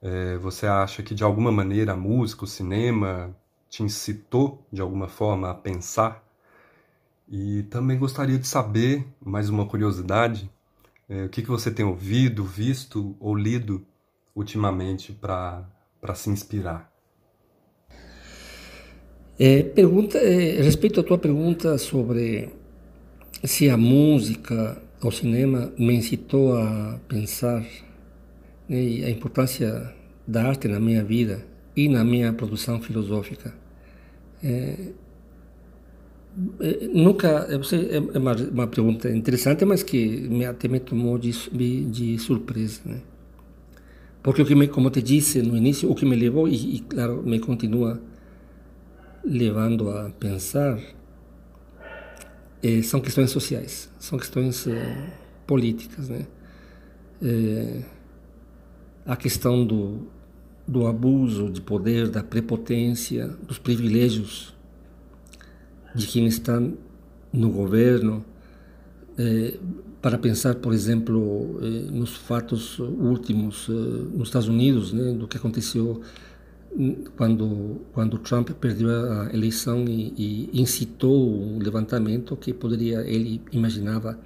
É, 0.00 0.36
você 0.36 0.68
acha 0.68 1.02
que 1.02 1.16
de 1.16 1.24
alguma 1.24 1.50
maneira 1.50 1.94
a 1.94 1.96
música, 1.96 2.44
o 2.44 2.46
cinema 2.46 3.36
te 3.68 3.82
incitou 3.82 4.64
de 4.70 4.80
alguma 4.80 5.08
forma 5.08 5.50
a 5.50 5.54
pensar? 5.54 6.24
E 7.28 7.64
também 7.64 7.98
gostaria 7.98 8.38
de 8.38 8.46
saber, 8.46 9.04
mais 9.20 9.48
uma 9.48 9.66
curiosidade, 9.66 10.48
é, 11.08 11.24
o 11.24 11.28
que, 11.28 11.42
que 11.42 11.50
você 11.50 11.72
tem 11.72 11.84
ouvido, 11.84 12.44
visto 12.44 13.16
ou 13.18 13.34
lido 13.34 13.84
ultimamente 14.32 15.12
para 15.12 15.68
para 16.00 16.14
se 16.14 16.30
inspirar? 16.30 16.90
É, 19.38 19.62
pergunta, 19.62 20.18
é, 20.18 20.60
respeito 20.60 21.00
à 21.00 21.02
tua 21.02 21.18
pergunta 21.18 21.78
sobre 21.78 22.50
se 23.42 23.70
a 23.70 23.76
música 23.76 24.82
ou 25.02 25.10
cinema 25.10 25.72
me 25.78 25.94
incitou 25.94 26.56
a 26.56 27.00
pensar 27.08 27.64
né, 28.68 28.78
a 29.06 29.10
importância 29.10 29.94
da 30.26 30.44
arte 30.44 30.68
na 30.68 30.78
minha 30.78 31.02
vida 31.02 31.44
e 31.74 31.88
na 31.88 32.04
minha 32.04 32.32
produção 32.32 32.80
filosófica. 32.80 33.54
É, 34.42 34.92
é, 36.60 36.88
nunca, 36.92 37.48
é, 37.48 37.96
é 37.96 38.18
uma, 38.18 38.34
uma 38.34 38.66
pergunta 38.66 39.10
interessante, 39.10 39.64
mas 39.64 39.82
que 39.82 40.28
me, 40.28 40.44
até 40.44 40.68
me 40.68 40.80
tomou 40.80 41.18
de, 41.18 41.32
de 41.86 42.18
surpresa. 42.18 42.82
Né? 42.84 43.00
Porque 44.22 44.42
o 44.42 44.46
que 44.46 44.54
me, 44.54 44.68
como 44.68 44.90
te 44.90 45.02
disse 45.02 45.40
no 45.42 45.56
início, 45.56 45.90
o 45.90 45.94
que 45.94 46.04
me 46.04 46.16
levou 46.16 46.46
e, 46.46 46.76
e 46.76 46.80
claro, 46.80 47.22
me 47.22 47.38
continua 47.40 48.00
levando 49.24 49.90
a 49.90 50.10
pensar 50.10 50.78
eh, 52.62 52.82
são 52.82 53.00
questões 53.00 53.30
sociais, 53.30 53.90
são 53.98 54.18
questões 54.18 54.66
eh, 54.66 55.12
políticas, 55.46 56.08
né? 56.08 56.26
Eh, 57.22 57.82
a 59.06 59.16
questão 59.16 59.66
do, 59.66 60.06
do 60.66 60.86
abuso 60.86 61.50
de 61.50 61.60
poder, 61.62 62.08
da 62.08 62.22
prepotência, 62.22 63.28
dos 63.28 63.58
privilégios 63.58 64.54
de 65.94 66.06
quem 66.06 66.26
está 66.26 66.60
no 67.32 67.50
governo, 67.50 68.24
para 70.00 70.16
pensar, 70.18 70.54
por 70.56 70.72
exemplo, 70.72 71.58
eh, 71.62 71.90
nos 71.90 72.16
fatos 72.16 72.78
últimos 72.78 73.68
eh, 73.68 73.72
nos 74.16 74.28
Estados 74.28 74.48
Unidos, 74.48 74.92
né, 74.92 75.12
do 75.12 75.28
que 75.28 75.36
aconteceu 75.36 76.00
quando 77.16 77.80
quando 77.92 78.18
Trump 78.18 78.50
perdeu 78.52 78.90
a 78.90 79.30
eleição 79.34 79.84
e, 79.88 80.48
e 80.52 80.60
incitou 80.60 81.16
um 81.42 81.58
levantamento 81.58 82.36
que 82.36 82.52
poderia 82.52 83.00
ele 83.00 83.42
imaginava 83.52 84.18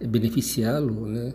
beneficiá-lo, 0.00 1.06
né? 1.06 1.32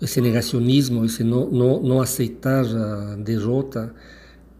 Esse 0.00 0.20
negacionismo, 0.20 1.04
esse 1.04 1.22
não, 1.24 1.50
não, 1.50 1.82
não 1.82 2.00
aceitar 2.00 2.64
a 2.64 3.16
derrota, 3.16 3.94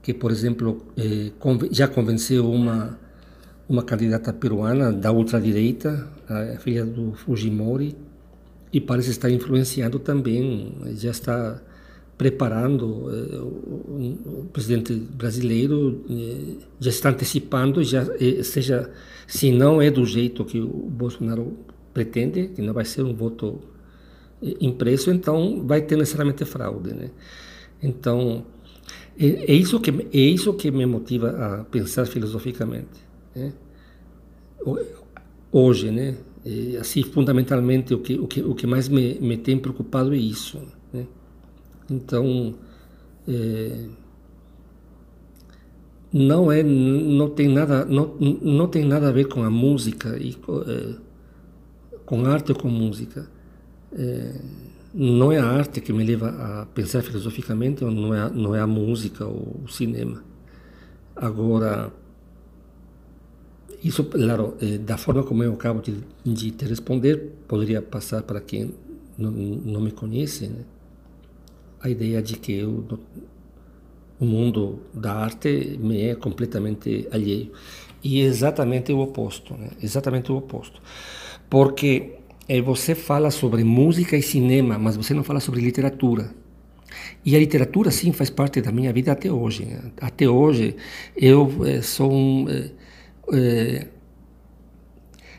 que 0.02 0.12
por 0.14 0.30
exemplo 0.30 0.86
eh, 0.96 1.32
já 1.70 1.86
convenceu 1.88 2.50
uma 2.50 2.98
uma 3.68 3.84
candidata 3.84 4.32
peruana 4.32 4.92
da 4.92 5.12
ultradireita, 5.12 6.08
a 6.28 6.58
filha 6.58 6.84
do 6.84 7.12
Fujimori, 7.12 7.96
e 8.72 8.80
parece 8.80 9.11
estar 9.11 9.30
influenciando 9.30 9.98
também, 9.98 10.72
já 10.94 11.11
está 11.11 11.61
preparando, 12.20 13.09
eh, 13.11 13.38
o, 13.40 14.46
presidente 14.52 14.94
brasileiro 14.94 16.04
eh, 16.11 16.62
já 16.78 16.90
está 16.90 17.09
antecipando, 17.09 17.83
já 17.83 18.06
eh, 18.20 18.42
seja, 18.42 18.90
se 19.26 19.50
não 19.50 19.80
é 19.80 19.90
do 19.90 20.04
jeito 20.04 20.44
que 20.44 20.61
o 20.61 20.68
Bolsonaro 20.68 21.56
pretende, 21.94 22.48
que 22.48 22.61
não 22.61 22.74
vai 22.74 22.85
ser 22.85 23.04
um 23.04 23.14
voto 23.14 23.61
impresso, 24.61 25.11
então 25.11 25.66
vai 25.66 25.80
ter 25.80 25.96
necessariamente 25.96 26.44
fraude, 26.44 26.92
né? 26.92 27.11
Então 27.83 28.44
é, 29.18 29.52
é 29.52 29.54
isso 29.54 29.80
que 29.80 29.90
é 29.90 30.18
isso 30.20 30.52
que 30.52 30.70
me 30.70 30.85
motiva 30.85 31.30
a 31.30 31.64
pensar 31.64 32.04
filosoficamente, 32.06 33.00
né? 33.35 33.54
Hoje, 35.50 35.90
né? 35.90 36.16
Assim, 36.81 37.03
fundamentalmente, 37.03 37.92
o 37.92 37.98
que, 37.98 38.18
o 38.18 38.26
que, 38.26 38.40
o 38.42 38.55
que 38.55 38.66
mais 38.66 38.88
me, 38.88 39.18
me 39.20 39.37
tem 39.37 39.59
preocupado 39.59 40.14
é 40.14 40.16
isso. 40.16 40.59
Né? 40.92 41.07
Então, 41.90 42.55
é, 43.29 43.87
não 46.12 46.50
é, 46.50 46.62
não 46.62 47.31
tem 47.31 47.48
nada, 47.48 47.85
não, 47.85 48.16
não 48.18 48.66
tem 48.68 48.85
nada 48.85 49.09
a 49.09 49.12
ver 49.12 49.26
com 49.29 49.42
a 49.42 49.50
música 49.50 50.16
e 50.18 50.37
é, 50.66 50.94
com 52.05 52.24
arte 52.24 52.53
ou 52.53 52.59
com 52.59 52.68
música. 52.68 53.29
É, 53.92 54.40
não 54.92 55.31
é 55.31 55.38
a 55.38 55.46
arte 55.46 55.81
que 55.81 55.92
me 55.92 56.05
leva 56.05 56.29
a 56.31 56.66
pensar 56.66 57.03
filosoficamente, 57.03 57.85
ou 57.85 57.90
não 57.90 58.14
é, 58.14 58.31
não 58.31 58.55
é 58.55 58.61
a 58.61 58.66
música 58.66 59.24
ou 59.26 59.61
o 59.64 59.68
cinema. 59.68 60.24
Agora, 61.14 61.92
isso, 63.82 64.04
claro, 64.04 64.56
eh, 64.60 64.78
da 64.78 64.98
forma 64.98 65.22
como 65.22 65.42
eu 65.42 65.54
acabo 65.54 65.80
de, 65.80 65.94
de 66.24 66.50
te 66.50 66.64
responder, 66.66 67.32
poderia 67.48 67.80
passar 67.80 68.22
para 68.22 68.40
quem 68.40 68.74
não, 69.16 69.80
me 69.80 69.90
conhece, 69.90 70.48
né? 70.48 70.64
a 71.80 71.88
ideia 71.88 72.20
de 72.20 72.36
que 72.36 72.52
eu, 72.52 72.84
o 74.18 74.24
mundo 74.24 74.80
da 74.92 75.14
arte 75.14 75.78
me 75.80 76.02
é 76.02 76.14
completamente 76.14 77.08
alheio. 77.10 77.52
E 78.04 78.20
é 78.20 78.24
exatamente 78.24 78.92
o 78.92 78.98
oposto, 78.98 79.54
né? 79.54 79.70
exatamente 79.82 80.30
o 80.30 80.36
oposto. 80.36 80.80
Porque 81.48 82.18
eh, 82.46 82.60
você 82.60 82.94
fala 82.94 83.30
sobre 83.30 83.64
música 83.64 84.14
e 84.14 84.22
cinema, 84.22 84.78
mas 84.78 84.94
você 84.94 85.14
não 85.14 85.24
fala 85.24 85.40
sobre 85.40 85.62
literatura. 85.62 86.34
E 87.24 87.34
a 87.34 87.38
literatura, 87.38 87.90
sim, 87.90 88.12
faz 88.12 88.28
parte 88.28 88.60
da 88.60 88.70
minha 88.70 88.92
vida 88.92 89.12
até 89.12 89.30
hoje. 89.32 89.64
Né? 89.64 89.90
Até 90.00 90.28
hoje, 90.28 90.76
eu 91.16 91.50
eh, 91.66 91.80
sou 91.80 92.12
um 92.12 92.46
é, 93.33 93.87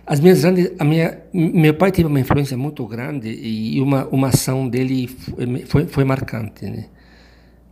as 0.05 0.19
minhas 0.19 0.41
grandes, 0.41 0.71
a 0.79 0.83
minha, 0.83 1.21
meu 1.33 1.73
pai 1.73 1.91
teve 1.91 2.07
uma 2.07 2.19
influência 2.19 2.57
muito 2.57 2.85
grande 2.85 3.29
e 3.29 3.79
uma 3.81 4.05
uma 4.07 4.27
ação 4.27 4.67
dele 4.67 5.07
foi 5.67 5.85
foi 5.87 6.03
marcante, 6.03 6.65
né? 6.65 6.87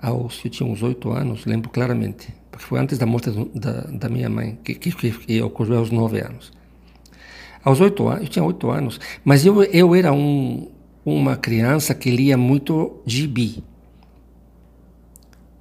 Aos 0.01 0.43
eu 0.45 0.51
tinha 0.51 0.69
uns 0.69 0.81
oito 0.81 1.11
anos, 1.11 1.45
lembro 1.45 1.69
claramente, 1.69 2.33
porque 2.49 2.65
foi 2.65 2.79
antes 2.79 2.97
da 2.97 3.05
morte 3.05 3.29
da, 3.53 3.81
da 3.81 4.09
minha 4.09 4.29
mãe 4.29 4.57
que, 4.63 4.75
que, 4.75 4.91
que 4.91 5.41
ocorreu 5.41 5.79
aos 5.79 5.91
nove 5.91 6.21
anos. 6.21 6.51
Aos 7.63 7.81
oito 7.81 8.07
anos, 8.07 8.23
eu 8.23 8.27
tinha 8.29 8.45
oito 8.45 8.69
anos, 8.71 8.99
mas 9.25 9.45
eu 9.45 9.61
eu 9.63 9.93
era 9.93 10.13
um 10.13 10.69
uma 11.05 11.35
criança 11.35 11.93
que 11.95 12.11
lia 12.11 12.37
muito 12.37 13.01
gibi. 13.05 13.63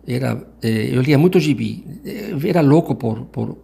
Era, 0.06 0.42
eh, 0.62 0.90
eu 0.92 1.02
lia 1.02 1.18
muito 1.18 1.38
gibi. 1.40 1.84
Era 2.46 2.60
louco 2.60 2.94
por, 2.94 3.26
por 3.26 3.58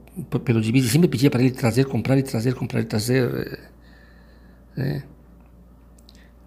pelo 0.45 0.63
gibi, 0.63 0.83
sempre 0.83 1.09
pedia 1.09 1.31
para 1.31 1.43
ele 1.43 1.51
trazer, 1.51 1.87
comprar 1.87 2.17
e 2.19 2.23
trazer, 2.23 2.55
comprar 2.55 2.81
e 2.81 2.85
trazer. 2.85 3.59
Né? 4.77 5.03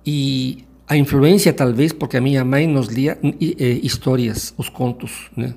E 0.06 0.66
a 0.88 0.96
influência, 0.96 1.52
talvez, 1.52 1.92
porque 1.92 2.16
a 2.16 2.22
minha 2.22 2.46
mãe 2.46 2.66
nos 2.66 2.88
lia 2.88 3.20
histórias, 3.84 4.54
os 4.58 4.70
contos, 4.70 5.30
né? 5.36 5.54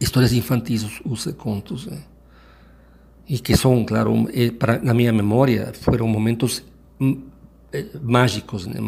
Histórias 0.00 0.32
infantis, 0.32 0.82
os, 0.82 1.00
os 1.04 1.32
contos, 1.34 1.86
né? 1.86 1.98
E 3.28 3.38
que 3.38 3.56
são, 3.56 3.84
claro, 3.84 4.28
eh, 4.34 4.50
para, 4.50 4.80
na 4.80 4.92
minha 4.92 5.12
memória, 5.12 5.72
foram 5.80 6.08
momentos 6.08 6.64
hum, 7.00 7.22
eh, 7.72 7.86
mágicos, 8.02 8.66
né? 8.66 8.80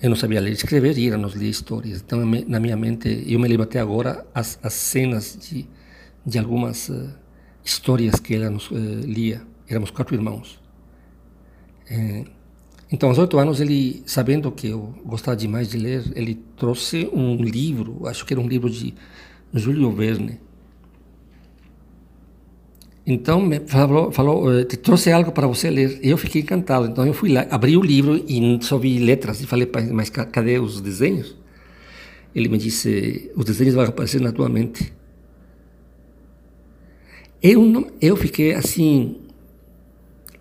Eu 0.00 0.10
não 0.10 0.16
sabia 0.16 0.40
ler 0.40 0.50
e 0.50 0.52
escrever 0.52 0.96
e 0.98 1.08
ela 1.08 1.18
nos 1.18 1.34
lia 1.34 1.50
histórias. 1.50 2.00
Então, 2.00 2.24
na 2.24 2.60
minha 2.60 2.76
mente, 2.76 3.24
eu 3.26 3.40
me 3.40 3.48
lembro 3.48 3.64
até 3.64 3.80
agora 3.80 4.24
as, 4.32 4.58
as 4.62 4.74
cenas 4.74 5.36
de, 5.40 5.66
de 6.24 6.38
algumas 6.38 6.90
uh, 6.90 7.10
histórias 7.64 8.20
que 8.20 8.34
ela 8.34 8.50
nos 8.50 8.70
uh, 8.70 8.74
lia. 9.04 9.42
Éramos 9.68 9.90
quatro 9.90 10.14
irmãos. 10.14 10.60
É, 11.88 12.24
então, 12.92 13.08
aos 13.08 13.18
oito 13.18 13.38
anos, 13.38 13.60
ele, 13.60 14.02
sabendo 14.06 14.52
que 14.52 14.68
eu 14.68 14.94
gostava 15.04 15.36
demais 15.36 15.68
de 15.68 15.78
ler, 15.78 16.04
ele 16.14 16.40
trouxe 16.56 17.08
um 17.12 17.36
livro, 17.36 18.06
acho 18.06 18.24
que 18.24 18.32
era 18.32 18.40
um 18.40 18.46
livro 18.46 18.70
de 18.70 18.94
Júlio 19.52 19.90
Verne. 19.90 20.38
Então, 23.06 23.40
me 23.40 23.60
falou, 23.66 24.10
falou 24.12 24.60
eh, 24.60 24.64
trouxe 24.64 25.12
algo 25.12 25.30
para 25.32 25.46
você 25.46 25.68
ler. 25.70 25.98
Eu 26.02 26.16
fiquei 26.16 26.40
encantado. 26.42 26.86
Então, 26.86 27.06
eu 27.06 27.12
fui 27.12 27.32
lá, 27.32 27.46
abri 27.50 27.76
o 27.76 27.82
livro 27.82 28.24
e 28.28 28.58
só 28.62 28.78
vi 28.78 28.98
letras 28.98 29.40
e 29.42 29.46
falei, 29.46 29.68
mas 29.92 30.08
cadê 30.08 30.58
os 30.58 30.80
desenhos? 30.80 31.36
Ele 32.34 32.48
me 32.48 32.58
disse, 32.58 33.30
os 33.36 33.44
desenhos 33.44 33.74
vão 33.74 33.84
aparecer 33.84 34.20
na 34.20 34.32
tua 34.32 34.48
mente. 34.48 34.92
Eu, 37.44 37.92
eu 38.00 38.16
fiquei 38.16 38.54
assim. 38.54 39.16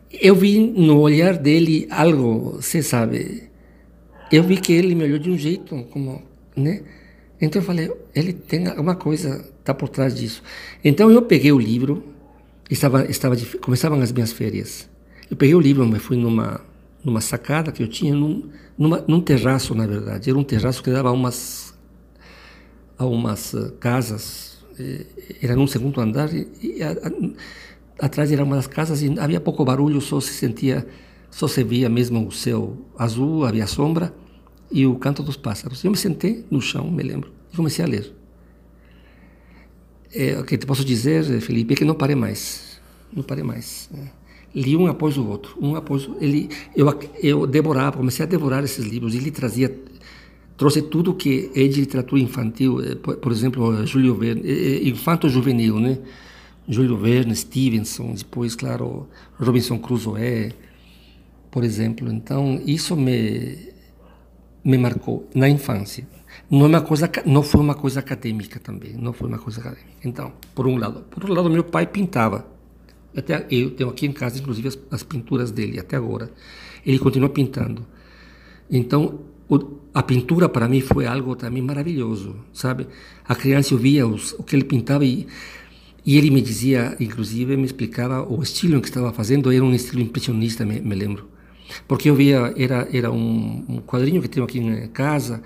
Eu 0.09 0.35
vi 0.35 0.57
no 0.57 1.01
olhar 1.01 1.37
dele 1.37 1.85
algo, 1.91 2.61
você 2.61 2.81
sabe. 2.81 3.49
Eu 4.31 4.41
vi 4.41 4.55
que 4.55 4.71
ele 4.71 4.95
me 4.95 5.03
olhou 5.03 5.19
de 5.19 5.29
um 5.29 5.37
jeito, 5.37 5.83
como, 5.91 6.23
né? 6.55 6.81
Então 7.41 7.61
eu 7.61 7.65
falei, 7.65 7.91
ele 8.15 8.31
tem 8.31 8.67
alguma 8.67 8.95
coisa, 8.95 9.45
está 9.59 9.73
por 9.73 9.89
trás 9.89 10.15
disso. 10.15 10.41
Então 10.81 11.11
eu 11.11 11.21
peguei 11.23 11.51
o 11.51 11.59
livro, 11.59 12.01
estava, 12.71 13.03
estava 13.11 13.35
de, 13.35 13.45
começavam 13.57 13.99
as 13.99 14.13
minhas 14.13 14.31
férias. 14.31 14.89
Eu 15.29 15.35
peguei 15.35 15.55
o 15.55 15.59
livro, 15.59 15.85
mas 15.85 16.01
fui 16.01 16.15
numa, 16.15 16.61
numa 17.03 17.19
sacada 17.19 17.69
que 17.73 17.83
eu 17.83 17.87
tinha, 17.89 18.15
num, 18.15 18.49
numa, 18.77 19.03
num 19.05 19.19
terraço, 19.19 19.75
na 19.75 19.85
verdade. 19.85 20.29
Era 20.29 20.39
um 20.39 20.43
terraço 20.43 20.81
que 20.81 20.89
dava 20.89 21.11
umas, 21.11 21.73
a 22.97 23.05
umas 23.05 23.53
eh, 23.53 23.73
casas 23.77 24.52
era 25.41 25.55
num 25.55 25.67
segundo 25.67 25.99
andar 26.01 26.33
e, 26.33 26.47
e 26.61 26.83
a, 26.83 26.91
a, 26.91 28.05
atrás 28.05 28.31
era 28.31 28.43
uma 28.43 28.55
das 28.55 28.67
casas 28.67 29.01
e 29.01 29.19
havia 29.19 29.39
pouco 29.39 29.63
barulho, 29.63 30.01
só 30.01 30.19
se 30.19 30.33
sentia, 30.33 30.85
só 31.29 31.47
se 31.47 31.63
via 31.63 31.89
mesmo 31.89 32.27
o 32.27 32.31
céu 32.31 32.77
azul, 32.97 33.45
havia 33.45 33.67
sombra 33.67 34.13
e 34.71 34.85
o 34.85 34.95
canto 34.95 35.21
dos 35.21 35.37
pássaros. 35.37 35.83
Eu 35.83 35.91
me 35.91 35.97
sentei 35.97 36.45
no 36.49 36.61
chão, 36.61 36.89
me 36.89 37.03
lembro, 37.03 37.31
e 37.51 37.55
comecei 37.55 37.85
a 37.85 37.87
ler. 37.87 38.13
É, 40.13 40.39
o 40.39 40.43
que 40.43 40.57
te 40.57 40.65
posso 40.65 40.85
dizer, 40.85 41.23
Felipe, 41.41 41.73
é 41.73 41.77
que 41.77 41.85
não 41.85 41.95
parei 41.95 42.15
mais, 42.15 42.79
não 43.11 43.23
parei 43.23 43.43
mais. 43.43 43.89
Né? 43.91 44.11
Li 44.53 44.75
um 44.75 44.85
após 44.85 45.17
o 45.17 45.25
outro, 45.25 45.57
um 45.59 45.75
após 45.75 46.07
ele, 46.21 46.49
eu 46.75 46.87
eu 47.21 47.47
devorava, 47.47 47.97
comecei 47.97 48.23
a 48.23 48.27
devorar 48.27 48.63
esses 48.63 48.85
livros 48.85 49.15
e 49.15 49.17
ele 49.17 49.31
trazia 49.31 49.75
trouxe 50.57 50.81
tudo 50.81 51.13
que 51.13 51.51
é 51.55 51.67
de 51.67 51.81
literatura 51.81 52.21
infantil, 52.21 52.81
eh, 52.81 52.95
por, 52.95 53.31
exemplo, 53.31 53.85
Júlio 53.85 54.15
Verne, 54.15 54.41
eh, 54.45 54.75
eh, 54.75 54.89
infanto-juvenil, 54.89 55.79
né? 55.79 55.99
Júlio 56.67 56.97
Verne, 56.97 57.35
Stevenson, 57.35 58.13
depois, 58.13 58.55
claro, 58.55 59.07
Robinson 59.39 59.77
Crusoe, 59.79 60.53
por 61.51 61.63
exemplo. 61.63 62.11
Então, 62.11 62.61
isso 62.65 62.95
me 62.95 63.73
me 64.63 64.77
marcou 64.77 65.27
na 65.35 65.49
infância. 65.49 66.07
Não 66.49 66.65
é 66.65 66.67
uma 66.69 66.81
coisa, 66.81 67.09
não 67.25 67.43
foi 67.43 67.61
uma 67.61 67.75
coisa 67.75 67.99
acadêmica 67.99 68.59
também, 68.59 68.93
não 68.93 69.11
foi 69.13 69.27
uma 69.27 69.37
coisa 69.37 69.59
acadêmica. 69.59 69.91
Então, 70.03 70.31
por 70.55 70.65
um 70.65 70.77
lado, 70.77 71.01
por 71.09 71.23
outro 71.23 71.33
lado, 71.33 71.49
meu 71.49 71.63
pai 71.63 71.85
pintava. 71.85 72.47
Até 73.15 73.45
eu 73.51 73.71
tenho 73.71 73.89
aqui 73.89 74.07
em 74.07 74.11
casa, 74.11 74.39
inclusive, 74.39 74.69
as, 74.69 74.79
as 74.89 75.03
pinturas 75.03 75.51
dele 75.51 75.79
até 75.79 75.95
agora. 75.95 76.31
Ele 76.85 76.97
continua 76.97 77.29
pintando. 77.29 77.85
Então, 78.69 79.19
o, 79.47 79.59
a 79.93 80.01
pintura 80.03 80.49
para 80.49 80.67
mim 80.67 80.81
foi 80.81 81.05
algo 81.05 81.35
também 81.35 81.61
maravilhoso, 81.61 82.35
sabe? 82.53 82.87
A 83.27 83.35
criança 83.35 83.75
via 83.77 84.07
os, 84.07 84.33
o 84.33 84.43
que 84.43 84.55
ele 84.55 84.63
pintava 84.63 85.05
e, 85.05 85.27
e 86.05 86.17
ele 86.17 86.31
me 86.31 86.41
dizia, 86.41 86.95
inclusive, 86.99 87.55
me 87.55 87.65
explicava 87.65 88.23
o 88.27 88.41
estilo 88.41 88.81
que 88.81 88.87
estava 88.87 89.13
fazendo, 89.13 89.51
era 89.51 89.63
um 89.63 89.73
estilo 89.73 90.01
impressionista, 90.01 90.65
me, 90.65 90.79
me 90.81 90.95
lembro. 90.95 91.29
Porque 91.87 92.09
eu 92.09 92.15
via, 92.15 92.53
era, 92.57 92.87
era 92.91 93.11
um, 93.11 93.65
um 93.69 93.77
quadrinho 93.81 94.21
que 94.21 94.27
tenho 94.27 94.45
aqui 94.45 94.59
em 94.59 94.87
casa, 94.87 95.41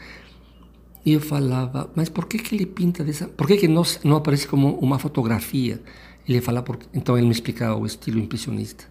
E 1.06 1.14
eu 1.14 1.22
falava, 1.22 1.90
mas 1.96 2.10
por 2.10 2.26
que, 2.26 2.38
que 2.38 2.54
ele 2.56 2.66
pinta 2.66 3.02
dessa... 3.04 3.30
Por 3.30 3.48
que, 3.48 3.56
que 3.58 3.68
não, 3.68 3.84
não 4.04 4.18
aparece 4.18 4.46
como 4.46 4.78
uma 4.80 5.00
fotografia? 5.00 5.82
Ele 6.28 6.42
falava, 6.42 6.66
porque... 6.66 6.86
então 6.94 7.18
ele 7.18 7.26
me 7.26 7.32
explicava 7.32 7.78
o 7.80 7.86
estilo 7.86 8.20
impressionista. 8.20 8.86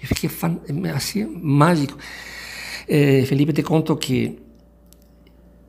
Eu 0.00 0.08
fiquei 0.08 0.28
fan... 0.28 0.58
assim, 0.94 1.24
mágico. 1.42 1.96
É, 2.86 3.24
Felipe, 3.24 3.52
te 3.54 3.62
conto 3.62 3.96
que 3.96 4.38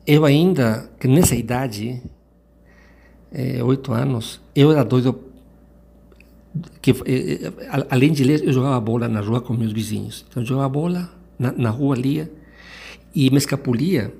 eu 0.06 0.24
ainda, 0.24 0.90
que 0.98 1.08
nessa 1.08 1.34
idade, 1.34 2.02
é, 3.32 3.62
oito 3.62 3.92
anos, 3.92 4.40
eu 4.54 4.70
era 4.70 4.84
doido 4.84 5.20
que 6.80 6.90
é, 6.90 7.52
além 7.90 8.12
de 8.12 8.24
ler, 8.24 8.42
eu 8.42 8.52
jogava 8.52 8.80
bola 8.80 9.08
na 9.08 9.20
rua 9.20 9.40
com 9.40 9.52
meus 9.52 9.72
vizinhos. 9.72 10.24
Então 10.28 10.42
eu 10.42 10.46
jogava 10.46 10.68
bola 10.68 11.10
na, 11.38 11.52
na 11.52 11.70
rua 11.70 11.94
ali 11.94 12.28
e 13.14 13.30
me 13.30 13.36
escapulia 13.36 14.12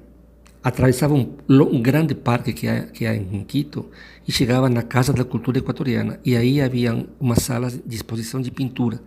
atravessava 0.67 1.15
um, 1.15 1.33
um, 1.49 1.81
grande 1.81 2.13
parque 2.13 2.53
que 2.53 2.67
há, 2.67 2.83
que 2.83 3.07
há 3.07 3.15
em 3.15 3.45
Quito 3.45 3.89
e 4.27 4.33
chegava 4.33 4.69
na 4.69 4.83
Casa 4.83 5.13
da 5.13 5.25
Cultura 5.25 5.59
Equatoriana. 5.59 6.19
E 6.25 6.37
aí 6.37 6.61
havia 6.61 7.07
uma 7.21 7.37
sala 7.37 7.71
de 7.71 7.95
exposição 7.95 8.41
de 8.43 8.51
pintura. 8.51 9.01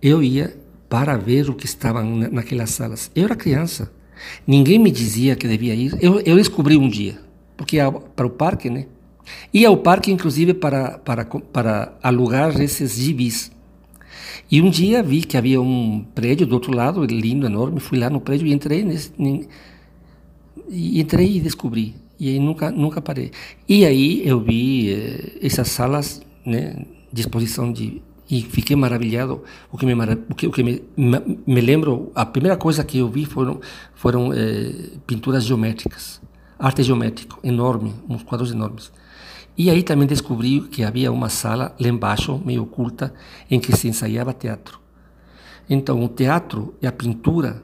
Eu 0.00 0.22
ia 0.22 0.56
para 0.88 1.16
ver 1.16 1.50
o 1.50 1.54
que 1.54 1.66
estava 1.66 2.00
naquelas 2.00 2.70
salas. 2.70 3.10
Eu 3.12 3.24
era 3.24 3.34
criança. 3.34 3.90
Ninguém 4.46 4.78
me 4.78 4.90
dizia 4.90 5.36
que 5.36 5.46
devia 5.48 5.74
ir. 5.74 5.96
Eu, 6.00 6.20
eu 6.20 6.36
descobri 6.36 6.76
um 6.76 6.88
dia, 6.88 7.18
porque 7.56 7.76
ia 7.76 7.90
para 7.90 8.26
o 8.26 8.30
parque, 8.30 8.70
né? 8.70 8.86
Ia 9.52 9.68
ao 9.68 9.76
parque, 9.76 10.10
inclusive, 10.10 10.54
para, 10.54 10.98
para, 10.98 11.24
para 11.24 11.92
alugar 12.02 12.60
esses 12.60 12.96
gibis. 12.96 13.50
E 14.50 14.60
um 14.60 14.68
dia 14.68 15.02
vi 15.02 15.22
que 15.22 15.36
havia 15.36 15.60
um 15.60 16.04
prédio 16.14 16.46
do 16.46 16.54
outro 16.54 16.74
lado, 16.74 17.04
lindo, 17.04 17.46
enorme. 17.46 17.78
Fui 17.78 17.98
lá 17.98 18.10
no 18.10 18.20
prédio 18.20 18.46
e 18.46 18.52
entrei 18.52 18.82
nesse, 18.84 19.12
e 20.68 21.00
entrei 21.00 21.36
e 21.36 21.40
descobri. 21.40 21.94
E 22.18 22.28
aí 22.28 22.38
nunca, 22.38 22.70
nunca 22.70 23.00
parei. 23.00 23.30
E 23.68 23.84
aí 23.84 24.26
eu 24.26 24.40
vi 24.40 24.92
eh, 24.92 25.38
essas 25.42 25.68
salas 25.68 26.20
né, 26.44 26.84
de 27.12 27.20
exposição 27.20 27.72
de 27.72 28.02
e 28.30 28.42
fiquei 28.42 28.76
maravilhado. 28.76 29.42
O 29.72 29.76
que 29.76 29.84
me 29.84 29.94
o 29.94 30.34
que, 30.34 30.46
o 30.46 30.52
que 30.52 30.62
me, 30.62 30.82
me 30.96 31.60
lembro, 31.60 32.12
a 32.14 32.24
primeira 32.24 32.56
coisa 32.56 32.84
que 32.84 32.98
eu 32.98 33.08
vi 33.08 33.24
foram 33.24 33.60
foram 33.94 34.32
eh, 34.32 34.98
pinturas 35.06 35.44
geométricas, 35.44 36.20
arte 36.58 36.82
geométrica 36.82 37.36
enorme, 37.42 37.92
uns 38.08 38.22
quadros 38.22 38.52
enormes. 38.52 38.92
E 39.58 39.68
aí 39.68 39.82
também 39.82 40.06
descobri 40.06 40.60
que 40.60 40.84
havia 40.84 41.12
uma 41.12 41.28
sala 41.28 41.74
lá 41.78 41.88
embaixo, 41.88 42.40
meio 42.44 42.62
oculta, 42.62 43.12
em 43.50 43.58
que 43.58 43.76
se 43.76 43.88
ensaiava 43.88 44.32
teatro. 44.32 44.80
Então, 45.68 46.02
o 46.02 46.08
teatro 46.08 46.74
e 46.80 46.86
a 46.86 46.92
pintura 46.92 47.62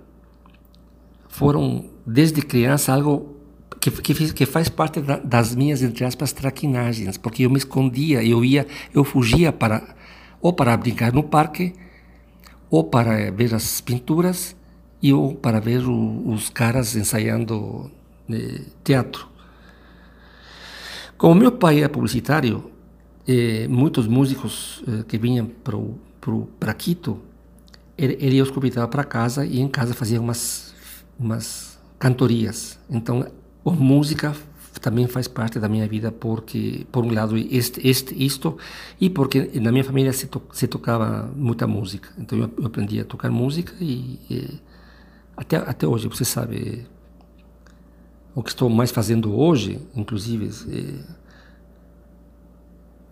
foram 1.29 1.87
desde 2.07 2.43
criança 2.43 2.93
algo 2.93 3.37
que, 3.81 3.91
que, 3.91 4.33
que 4.33 4.47
faz 4.47 4.69
parte 4.69 5.01
da, 5.01 5.19
das 5.19 5.55
minhas 5.55 5.83
entre 5.83 6.05
aspas 6.05 6.33
traquinagens, 6.33 7.17
porque 7.17 7.45
eu 7.45 7.51
me 7.51 7.59
escondia, 7.59 8.23
eu 8.23 8.45
ia, 8.45 8.67
eu 8.93 9.05
fugia 9.05 9.53
para 9.53 9.97
ou 10.47 10.53
para 10.53 10.77
brincar 10.77 11.13
no 11.13 11.25
parque, 11.25 11.75
ou 12.71 12.85
para 12.85 13.33
ver 13.33 13.53
as 13.53 13.81
pinturas 13.81 14.55
e 15.03 15.13
ou 15.13 15.35
para 15.35 15.59
ver 15.59 15.83
o, 15.85 16.31
os 16.31 16.49
caras 16.51 16.95
ensaiando 16.95 17.91
eh, 18.31 18.61
teatro. 18.85 19.27
Como 21.19 21.35
meu 21.35 21.51
pai 21.51 21.83
é 21.83 21.89
publicitário, 21.89 22.71
eh, 23.27 23.67
muitos 23.69 24.07
músicos 24.07 24.85
eh, 24.87 25.03
que 25.09 25.19
vinham 25.19 25.51
para 26.61 26.75
Quito, 26.75 27.21
ele, 27.99 28.17
ele 28.21 28.41
os 28.41 28.51
convidava 28.53 28.87
para 28.87 29.03
casa 29.03 29.45
e 29.45 29.59
em 29.59 29.67
casa 29.67 29.95
fazia 29.95 30.21
umas 30.21 30.73
umas 31.19 31.77
cantorias. 31.99 32.79
Então, 32.89 33.27
a 33.65 33.71
música 33.73 34.33
também 34.81 35.07
faz 35.07 35.29
parte 35.29 35.59
da 35.59 35.69
minha 35.69 35.87
vida 35.87 36.11
porque, 36.13 36.87
por 36.93 37.05
um 37.05 37.13
lado, 37.13 37.37
este, 37.37 37.87
este 37.87 38.15
isto 38.23 38.57
e 39.01 39.09
porque 39.11 39.51
na 39.61 39.71
minha 39.73 39.85
família 39.85 40.13
se, 40.13 40.27
to, 40.27 40.43
se 40.53 40.67
tocava 40.67 41.31
muita 41.35 41.67
música. 41.67 42.09
Então, 42.19 42.39
eu, 42.39 42.51
eu, 42.59 42.67
aprendi 42.67 43.01
a 43.01 43.05
tocar 43.05 43.31
música 43.31 43.73
e, 43.81 44.19
e 44.31 44.61
até 45.37 45.57
até 45.57 45.87
hoje, 45.87 46.09
você 46.09 46.25
sabe, 46.25 46.87
o 48.35 48.43
que 48.43 48.51
estou 48.51 48.69
mais 48.69 48.91
fazendo 48.91 49.35
hoje, 49.35 49.81
inclusive, 49.95 50.51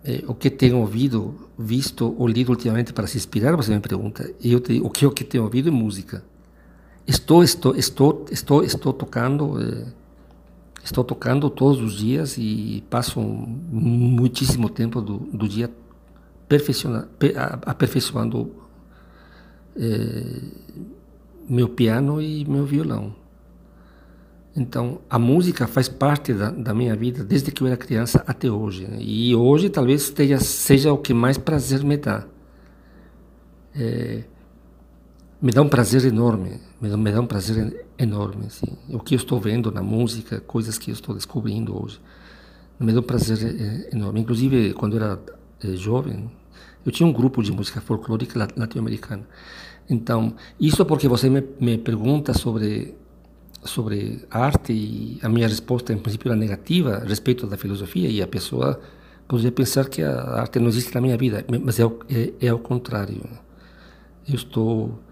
é, 0.03 0.17
é, 0.17 0.23
o 0.27 0.35
que 0.35 0.51
tenho 0.51 0.77
ouvido, 0.77 1.49
visto 1.57 2.15
ou 2.17 2.27
lido 2.27 2.49
ultimamente 2.49 2.93
para 2.93 3.07
se 3.07 3.17
inspirar, 3.17 3.55
você 3.55 3.73
me 3.73 3.79
pergunta, 3.79 4.31
eu 4.43 4.59
te, 4.59 4.79
o 4.79 4.89
que 4.89 5.03
eu 5.05 5.11
que 5.11 5.23
tenho 5.23 5.43
ouvido 5.43 5.69
é 5.69 5.71
música. 5.71 6.23
Estou, 7.07 7.43
estou, 7.43 7.75
estou, 7.75 8.25
estou, 8.31 8.63
estou 8.63 8.93
tocando, 8.93 9.61
eh, 9.61 9.85
estou 10.85 11.03
tocando 11.03 11.49
todos 11.49 11.81
os 11.81 11.95
dias 11.97 12.37
e 12.37 12.83
passo 12.89 13.19
muitíssimo 13.19 14.69
tempo 14.69 15.01
do, 15.01 15.17
do 15.17 15.47
dia 15.47 15.69
aperfeiçoando 17.65 18.51
eh, 19.75 20.41
meu 21.49 21.67
piano 21.69 22.21
e 22.21 22.45
meu 22.45 22.65
violão. 22.65 23.15
Então, 24.55 25.01
a 25.09 25.19
música 25.19 25.67
faz 25.67 25.89
parte 25.89 26.33
da, 26.33 26.49
da, 26.51 26.73
minha 26.73 26.95
vida 26.95 27.23
desde 27.23 27.51
que 27.51 27.61
eu 27.61 27.67
era 27.67 27.75
criança 27.75 28.23
até 28.25 28.49
hoje. 28.49 28.87
Né? 28.87 28.99
E 29.01 29.35
hoje 29.35 29.69
talvez 29.69 30.03
seja, 30.03 30.39
seja 30.39 30.93
o 30.93 30.97
que 30.97 31.13
mais 31.13 31.37
prazer 31.37 31.83
me 31.83 31.97
dá. 31.97 32.25
É, 33.75 34.23
me 35.45 35.51
dá 35.51 35.61
um 35.61 35.69
prazer 35.69 36.03
enorme, 36.05 36.59
me 36.81 36.89
dá, 36.89 36.97
me 36.97 37.11
dá 37.11 37.21
um 37.21 37.27
prazer 37.27 37.85
enorme, 37.99 38.47
assim. 38.47 38.65
O 38.89 38.97
que 38.97 39.13
eu 39.13 39.17
estou 39.17 39.39
vendo 39.39 39.71
na 39.71 39.83
música, 39.83 40.39
coisas 40.39 40.75
que 40.79 40.89
eu 40.89 40.93
estou 40.93 41.13
descobrindo 41.13 41.79
hoje, 41.79 42.01
me 42.79 42.91
dá 42.91 42.99
um 42.99 43.03
prazer 43.03 43.37
eh, 43.43 43.95
enorme. 43.95 44.21
Inclusive, 44.21 44.73
quando 44.73 44.97
eu 44.97 45.03
era 45.03 45.19
eh, 45.63 45.75
jovem, 45.75 46.31
eu 46.83 46.91
tinha 46.91 47.05
um 47.05 47.13
grupo 47.13 47.43
de 47.43 47.51
música 47.51 47.79
folclórica 47.79 48.39
latino-americana. 48.57 49.21
Então, 49.87 50.33
isso 50.59 50.81
é 50.81 50.85
porque 50.85 51.07
você 51.07 51.29
me, 51.29 51.43
me 51.59 51.77
pergunta 51.77 52.33
sobre 52.33 52.95
sobre 53.63 54.25
arte 54.31 54.73
e 54.73 55.19
a 55.21 55.29
minha 55.29 55.47
resposta, 55.47 55.93
em 55.93 55.97
princípio, 55.99 56.29
era 56.29 56.35
negativa 56.35 57.03
respeito 57.05 57.45
da 57.45 57.55
filosofia 57.55 58.09
e 58.09 58.19
a 58.19 58.27
pessoa 58.27 58.79
poderia 59.27 59.51
pensar 59.51 59.89
que 59.89 60.01
a 60.01 60.39
arte 60.39 60.59
não 60.59 60.69
existe 60.69 60.93
na 60.95 61.01
minha 61.01 61.17
vida, 61.17 61.45
mas 61.63 61.79
é, 61.79 61.83
é, 62.09 62.47
é 62.47 62.57
contrário. 62.57 63.21
Eu 64.27 64.35
estou 64.35 65.04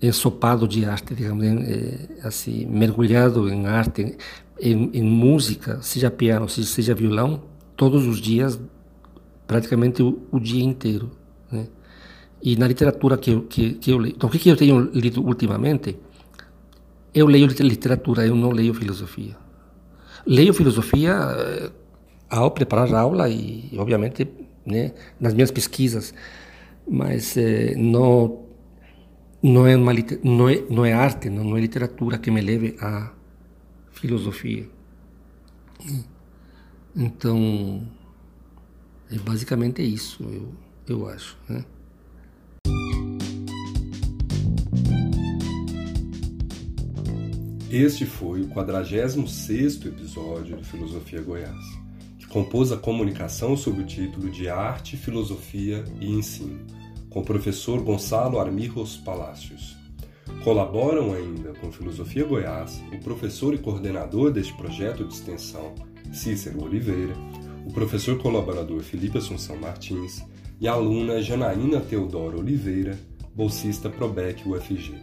ensopado 0.00 0.68
de 0.68 0.84
arte, 0.84 1.14
digamos, 1.14 1.44
eh, 1.44 2.08
assim, 2.22 2.66
mergulhado 2.66 3.48
em 3.48 3.66
arte, 3.66 4.16
em, 4.60 4.90
em, 4.92 5.02
música, 5.02 5.80
seja 5.82 6.10
piano, 6.10 6.48
seja, 6.48 6.68
seja 6.68 6.94
violão, 6.94 7.42
todos 7.76 8.06
os 8.06 8.20
dias, 8.20 8.60
praticamente 9.46 10.02
o, 10.02 10.22
o 10.30 10.38
dia 10.38 10.62
inteiro. 10.62 11.10
Né? 11.50 11.66
E 12.42 12.56
na 12.56 12.66
literatura 12.68 13.16
que 13.16 13.30
eu, 13.30 13.42
que, 13.42 13.74
que 13.74 13.90
eu 13.90 13.98
leio. 13.98 14.14
Então, 14.16 14.28
o 14.28 14.32
que, 14.32 14.38
que 14.38 14.48
eu 14.50 14.56
tenho 14.56 14.80
lido 14.92 15.22
ultimamente? 15.24 15.96
Eu 17.14 17.26
leio 17.26 17.46
literatura, 17.46 18.26
eu 18.26 18.34
não 18.34 18.50
leio 18.50 18.74
filosofia. 18.74 19.36
Leio 20.26 20.52
filosofia 20.52 21.12
eh, 21.14 21.70
ao 22.28 22.50
preparar 22.50 22.92
a 22.94 23.00
aula 23.00 23.28
e, 23.28 23.70
obviamente, 23.78 24.28
né, 24.66 24.92
nas 25.18 25.32
minhas 25.32 25.50
pesquisas, 25.50 26.12
mas 26.86 27.36
eh, 27.36 27.74
não 27.76 28.45
não 29.42 29.66
é, 29.66 29.76
uma, 29.76 29.92
não 30.22 30.48
é, 30.48 30.62
não 30.68 30.84
é 30.84 30.92
arte, 30.92 31.28
não, 31.28 31.44
não 31.44 31.56
é 31.56 31.60
literatura 31.60 32.18
que 32.18 32.30
me 32.30 32.40
leve 32.40 32.76
à 32.80 33.12
filosofia. 33.92 34.68
Então, 36.94 37.86
é 39.10 39.18
basicamente 39.18 39.82
isso, 39.82 40.22
eu, 40.24 40.54
eu 40.88 41.08
acho. 41.08 41.36
Né? 41.48 41.64
Este 47.70 48.06
foi 48.06 48.40
o 48.40 48.48
46º 48.48 49.86
episódio 49.86 50.56
do 50.56 50.64
Filosofia 50.64 51.20
Goiás, 51.20 51.64
que 52.18 52.26
compôs 52.26 52.72
a 52.72 52.76
comunicação 52.78 53.56
sob 53.56 53.82
o 53.82 53.84
título 53.84 54.30
de 54.30 54.48
Arte, 54.48 54.96
Filosofia 54.96 55.84
e 56.00 56.10
Ensino 56.10 56.85
com 57.10 57.20
o 57.20 57.24
professor 57.24 57.80
Gonçalo 57.82 58.38
Armijos 58.38 58.96
Palácios. 58.96 59.76
Colaboram 60.42 61.12
ainda 61.12 61.52
com 61.54 61.72
Filosofia 61.72 62.24
Goiás 62.24 62.82
o 62.92 62.98
professor 62.98 63.54
e 63.54 63.58
coordenador 63.58 64.30
deste 64.30 64.52
projeto 64.54 65.04
de 65.04 65.14
extensão, 65.14 65.74
Cícero 66.12 66.62
Oliveira, 66.62 67.14
o 67.66 67.72
professor 67.72 68.18
colaborador 68.18 68.80
Felipe 68.80 69.18
Assunção 69.18 69.56
Martins 69.56 70.24
e 70.60 70.68
a 70.68 70.72
aluna 70.72 71.20
Janaína 71.20 71.80
Teodoro 71.80 72.38
Oliveira, 72.38 72.98
bolsista 73.34 73.90
Probec 73.90 74.48
UFG. 74.48 74.94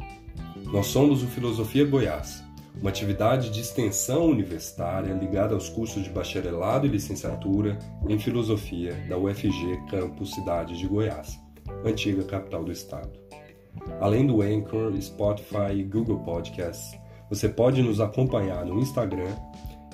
Nós 0.72 0.88
somos 0.88 1.24
o 1.24 1.28
Filosofia 1.28 1.86
Goiás, 1.86 2.43
uma 2.80 2.89
atividade 2.89 3.49
de 3.49 3.60
extensão 3.60 4.26
universitária 4.26 5.14
ligada 5.14 5.54
aos 5.54 5.70
cursos 5.70 6.04
de 6.04 6.10
bacharelado 6.10 6.88
e 6.88 6.89
licenciatura 6.89 7.78
em 8.08 8.18
filosofia 8.18 8.93
da 9.08 9.18
UFG 9.18 9.78
Campus 9.89 10.34
Cidade 10.34 10.78
de 10.78 10.88
Goiás 10.88 11.43
antiga 11.86 12.24
capital 12.24 12.64
do 12.64 12.72
estado. 12.72 13.11
Além 13.99 14.26
do 14.26 14.41
Anchor, 14.41 14.93
Spotify 15.01 15.74
e 15.76 15.84
Google 15.84 16.20
Podcasts, 16.20 16.97
você 17.30 17.49
pode 17.49 17.82
nos 17.82 17.99
acompanhar 17.99 18.66
no 18.66 18.80
Instagram 18.80 19.36